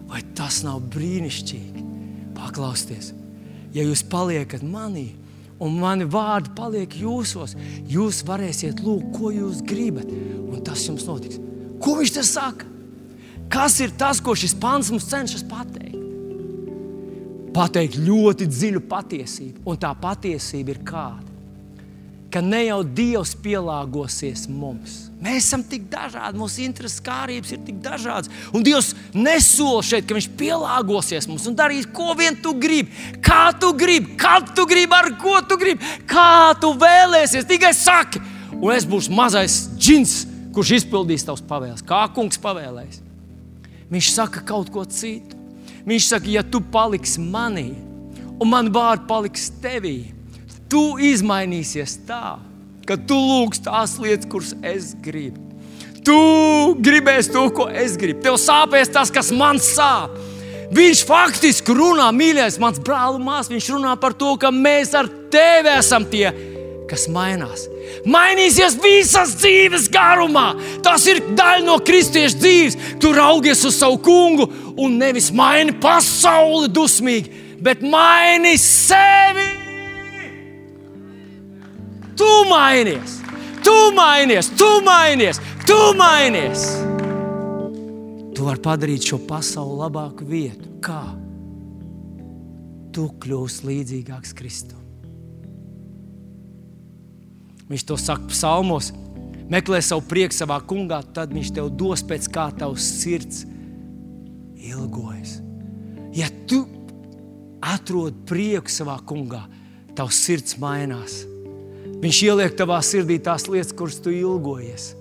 Vai 0.09 0.21
tas 0.37 0.63
nav 0.65 0.81
brīnišķīgi? 0.93 1.85
Paklausieties, 2.35 3.13
ja 3.73 3.85
jūs 3.85 4.01
paliekat 4.09 4.65
manī, 4.65 5.11
un 5.59 5.77
mani 5.79 6.07
vārdi 6.11 6.51
paliek 6.57 6.95
jūsos, 6.99 7.55
jūs 7.89 8.23
varēsiet 8.27 8.81
lūgt, 8.83 9.11
ko 9.15 9.31
jūs 9.33 9.61
gribat, 9.65 10.09
un 10.09 10.63
tas 10.65 10.83
jums 10.87 11.05
notiks. 11.07 11.39
Ko 11.81 11.97
viņš 11.99 12.15
te 12.15 12.23
saka? 12.27 12.71
Kas 13.51 13.77
ir 13.83 13.93
tas, 13.99 14.19
ko 14.23 14.33
šis 14.35 14.55
pants 14.57 14.89
mums 14.91 15.07
cenšas 15.11 15.45
pateikt? 15.47 15.93
Pateikt 17.55 17.95
ļoti 18.03 18.49
dziļu 18.51 18.81
patiesību, 18.89 19.63
un 19.69 19.79
tā 19.79 19.93
patiesība 19.95 20.73
ir 20.73 20.81
kāda? 20.87 21.34
Ka 22.35 22.43
ne 22.43 22.65
jau 22.65 22.81
Dievs 22.83 23.31
pielāgosies 23.39 24.49
mums 24.51 25.05
Mēs 25.25 25.47
esam 25.47 25.63
tik 25.65 25.87
dažādi, 25.89 26.37
mūsu 26.37 26.61
intereses, 26.65 27.01
kārības 27.01 27.53
ir 27.55 27.61
tik 27.65 27.77
dažādas. 27.81 28.29
Un 28.53 28.61
Dievs 28.65 28.91
nesola 29.15 29.81
šeit, 29.85 30.05
ka 30.05 30.17
Viņš 30.17 30.27
pielāgosies 30.37 31.25
mums 31.29 31.47
un 31.49 31.55
darīs, 31.57 31.87
ko 31.89 32.13
vien 32.19 32.37
tu 32.43 32.53
gribi. 32.59 32.91
Kā 33.25 33.49
tu 33.57 33.71
gribi, 33.77 34.17
kad 34.19 34.51
tu 34.57 34.67
gribi, 34.69 34.93
ar 34.93 35.09
ko 35.21 35.39
tu 35.47 35.57
gribi, 35.61 35.81
kā 36.09 36.53
tu 36.61 36.73
vēlēsies. 36.77 37.47
Tikai 37.49 37.71
saki, 37.73 38.21
un 38.59 38.69
es 38.75 38.85
būšu 38.85 39.15
mazais 39.15 39.57
džins, 39.79 40.17
kurš 40.53 40.75
izpildīs 40.81 41.25
tavus 41.25 41.43
pavēles. 41.47 41.81
Kā 41.87 42.03
kungs 42.13 42.37
pavēlēs. 42.41 43.01
Viņš 43.89 44.11
saka 44.13 44.43
kaut 44.45 44.69
ko 44.73 44.85
citu. 44.85 45.39
Viņš 45.89 46.11
saka, 46.11 46.29
ja 46.33 46.45
tu 46.45 46.59
paliksi 46.59 47.21
manī, 47.21 47.71
un 48.35 48.49
man 48.51 48.69
vārdi 48.73 49.07
paliks 49.09 49.49
tevī, 49.63 50.14
tu 50.75 50.83
izmainīsies 50.99 52.01
tā 52.03 52.35
ka 52.85 52.97
tu 52.97 53.17
lūgsi 53.17 53.65
tās 53.65 53.97
lietas, 54.01 54.29
kuras 54.29 54.53
es 54.65 54.93
gribu. 55.03 55.41
Tu 56.05 56.15
gribēsi 56.85 57.33
to, 57.33 57.47
ko 57.55 57.67
es 57.73 57.95
gribu. 57.97 58.21
Tev 58.21 58.37
sāpēs 58.41 58.91
tas, 58.93 59.11
kas 59.13 59.31
man 59.33 59.57
sāp. 59.61 60.13
Viņš 60.75 61.01
faktiski 61.07 61.73
runā, 61.77 62.11
mīļais, 62.13 62.59
mans 62.61 62.81
brāl, 62.81 63.17
māsas. 63.21 63.53
Viņš 63.53 63.71
runā 63.73 63.95
par 64.01 64.13
to, 64.17 64.35
ka 64.41 64.53
mēs 64.53 64.93
ar 64.97 65.09
tevi 65.33 65.73
esam 65.73 66.05
tie, 66.09 66.27
kas 66.89 67.07
mainās. 67.09 67.65
Mainīsies 68.05 68.77
visas 68.81 69.33
dzīves 69.41 69.89
garumā. 69.93 70.51
Tas 70.85 71.05
ir 71.09 71.23
daļa 71.33 71.65
no 71.65 71.79
kristiešu 71.85 72.41
dzīves. 72.41 72.79
Tu 73.01 73.13
raugies 73.17 73.65
uz 73.65 73.81
savu 73.81 74.01
kungu 74.05 74.49
un 74.77 74.97
nevis 75.01 75.31
maini 75.33 75.73
pasauli 75.81 76.69
dusmīgi, 76.73 77.45
bet 77.65 77.81
maini 77.81 78.57
sevi. 78.61 79.64
Tu 82.15 82.31
mainies, 82.49 83.19
tu 83.63 83.75
mainies, 83.95 84.49
tu 84.55 84.69
mainies, 84.85 85.41
tu 85.67 85.79
mainies. 85.99 86.63
Tu 88.35 88.43
vari 88.43 88.61
padarīt 88.63 89.07
šo 89.07 89.19
pasauli 89.27 89.79
labāku 89.79 90.27
vietu. 90.27 90.69
Kā? 90.83 91.01
Tu 92.95 93.07
kļūsi 93.23 93.67
līdzīgāks 93.67 94.35
Kristum. 94.35 94.81
Viņš 97.67 97.83
to 97.89 97.97
saka 97.99 98.29
psalmos. 98.31 98.91
Meklē 99.51 99.81
savu 99.83 100.01
prieku 100.09 100.33
savā 100.33 100.57
kungā, 100.65 101.01
tad 101.13 101.33
viņš 101.35 101.51
tev 101.53 101.69
dos 101.77 102.01
pēc 102.07 102.27
kā 102.33 102.47
tavs 102.57 102.85
sirds 103.01 103.43
ilgojas. 104.55 105.37
Ja 106.15 106.31
tu 106.49 106.63
atrod 107.61 108.23
prieku 108.25 108.71
savā 108.71 108.97
kungā, 109.05 109.43
tavs 109.97 110.17
sirds 110.25 110.57
mainās. 110.61 111.23
Viņš 112.03 112.21
ieliek 112.27 112.55
tavā 112.57 112.81
sirdī 112.83 113.17
tās 113.23 113.47
lietas, 113.49 113.73
kuras 113.75 113.97
tu 114.03 114.13
ilgojies, 114.13 114.91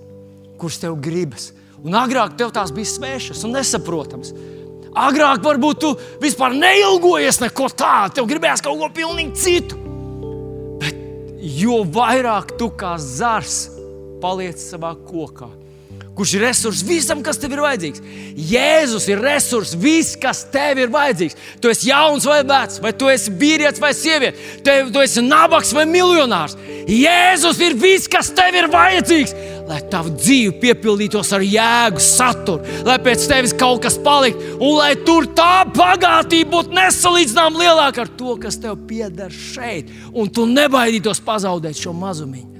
kuras 0.59 0.79
tev 0.81 0.97
gribas. 1.03 1.51
Un 1.85 1.97
agrāk 1.97 2.37
tev 2.39 2.53
tās 2.55 2.71
bija 2.73 2.89
svešas 2.89 3.43
un 3.45 3.53
nesaprotamas. 3.57 4.31
Agrāk 4.95 5.43
varbūt 5.43 5.81
tu 5.83 5.91
vispār 6.21 6.55
neilgojies 6.55 7.41
neko 7.43 7.67
tādu, 7.75 8.15
tev 8.15 8.29
gribējās 8.29 8.63
kaut 8.63 8.79
ko 8.79 8.89
pilnīgi 8.95 9.35
citu. 9.43 9.77
Bet 10.79 11.01
jo 11.59 11.81
vairāk 11.83 12.55
tu 12.59 12.71
kā 12.79 12.95
zars 13.01 13.65
paliec 14.23 14.61
savā 14.61 14.93
kokā, 14.95 15.49
kurš 16.15 16.35
ir 16.37 16.45
resurs 16.47 16.83
visam, 16.87 17.21
kas 17.23 17.39
tev 17.39 17.55
ir 17.55 17.61
vajadzīgs. 17.63 18.03
Jēzus 18.51 19.07
ir 19.11 19.21
resurs, 19.23 19.73
viss, 19.79 20.15
kas 20.19 20.45
tev 20.53 20.79
ir 20.85 20.93
vajadzīgs. 20.93 21.35
Tu 21.61 21.71
esi 21.71 21.89
jauns 21.91 22.27
vai 22.29 22.39
vecs, 22.47 22.79
vai 22.83 22.93
tu 22.95 23.09
esi 23.11 23.33
vīrietis 23.35 23.83
vai 23.83 23.91
sieviete, 23.97 24.39
tev, 24.65 24.93
tu 24.95 25.03
esi 25.03 25.23
nabaks 25.25 25.73
vai 25.75 25.83
miljonārs. 25.89 26.55
Jēzus 26.87 27.59
ir 27.65 27.75
viss, 27.81 28.09
kas 28.11 28.31
tev 28.35 28.55
ir 28.55 28.69
vajadzīgs. 28.71 29.35
Lai 29.65 29.79
tava 29.89 30.11
dzīve 30.13 30.59
piepildītos 30.61 31.31
ar 31.33 31.41
jēgu, 31.41 32.01
saturu, 32.05 32.75
lai 32.85 32.99
pēc 33.01 33.25
tevis 33.31 33.55
kaut 33.57 33.81
kas 33.81 33.97
paliktu, 33.97 34.59
un 34.59 34.75
lai 34.77 34.91
tur 35.07 35.25
tā 35.33 35.65
bagātība 35.73 36.51
būtu 36.53 36.75
nesalīdzināmā 36.77 37.63
lielāka 37.65 38.05
ar 38.05 38.11
to, 38.13 38.37
kas 38.37 38.61
tev 38.61 38.77
pieder 38.85 39.33
šeit, 39.33 39.89
un 40.13 40.29
tu 40.29 40.45
nebaidītos 40.45 41.23
pazaudēt 41.25 41.81
šo 41.81 41.97
mazumiņu. 41.97 42.54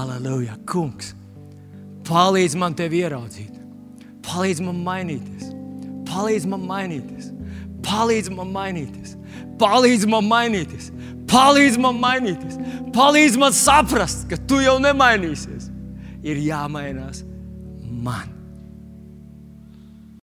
Halleluja, 0.00 0.54
kungs! 0.64 1.12
Palīdz 2.08 2.54
man 2.56 2.72
tevi 2.72 3.02
ieraudzīt, 3.04 3.52
palīdz 4.24 4.62
man 4.64 4.78
mainīties, 4.86 5.50
palīdz 6.08 6.46
man 6.48 6.64
mainīties, 6.64 7.28
palīdz 7.84 8.30
man 8.32 8.48
mainīties, 8.54 9.12
palīdz 9.60 10.08
man 10.08 10.24
mainīties, 10.30 10.88
palīdz 11.28 11.76
man 11.84 12.00
mainīties, 12.00 12.56
palīdz 12.96 13.36
man 13.42 13.52
saprast, 13.56 14.24
ka 14.30 14.40
tu 14.48 14.62
jau 14.64 14.78
nemainīsies. 14.80 15.68
Ir 16.24 16.40
jāmainās 16.48 17.22
man. 17.84 18.39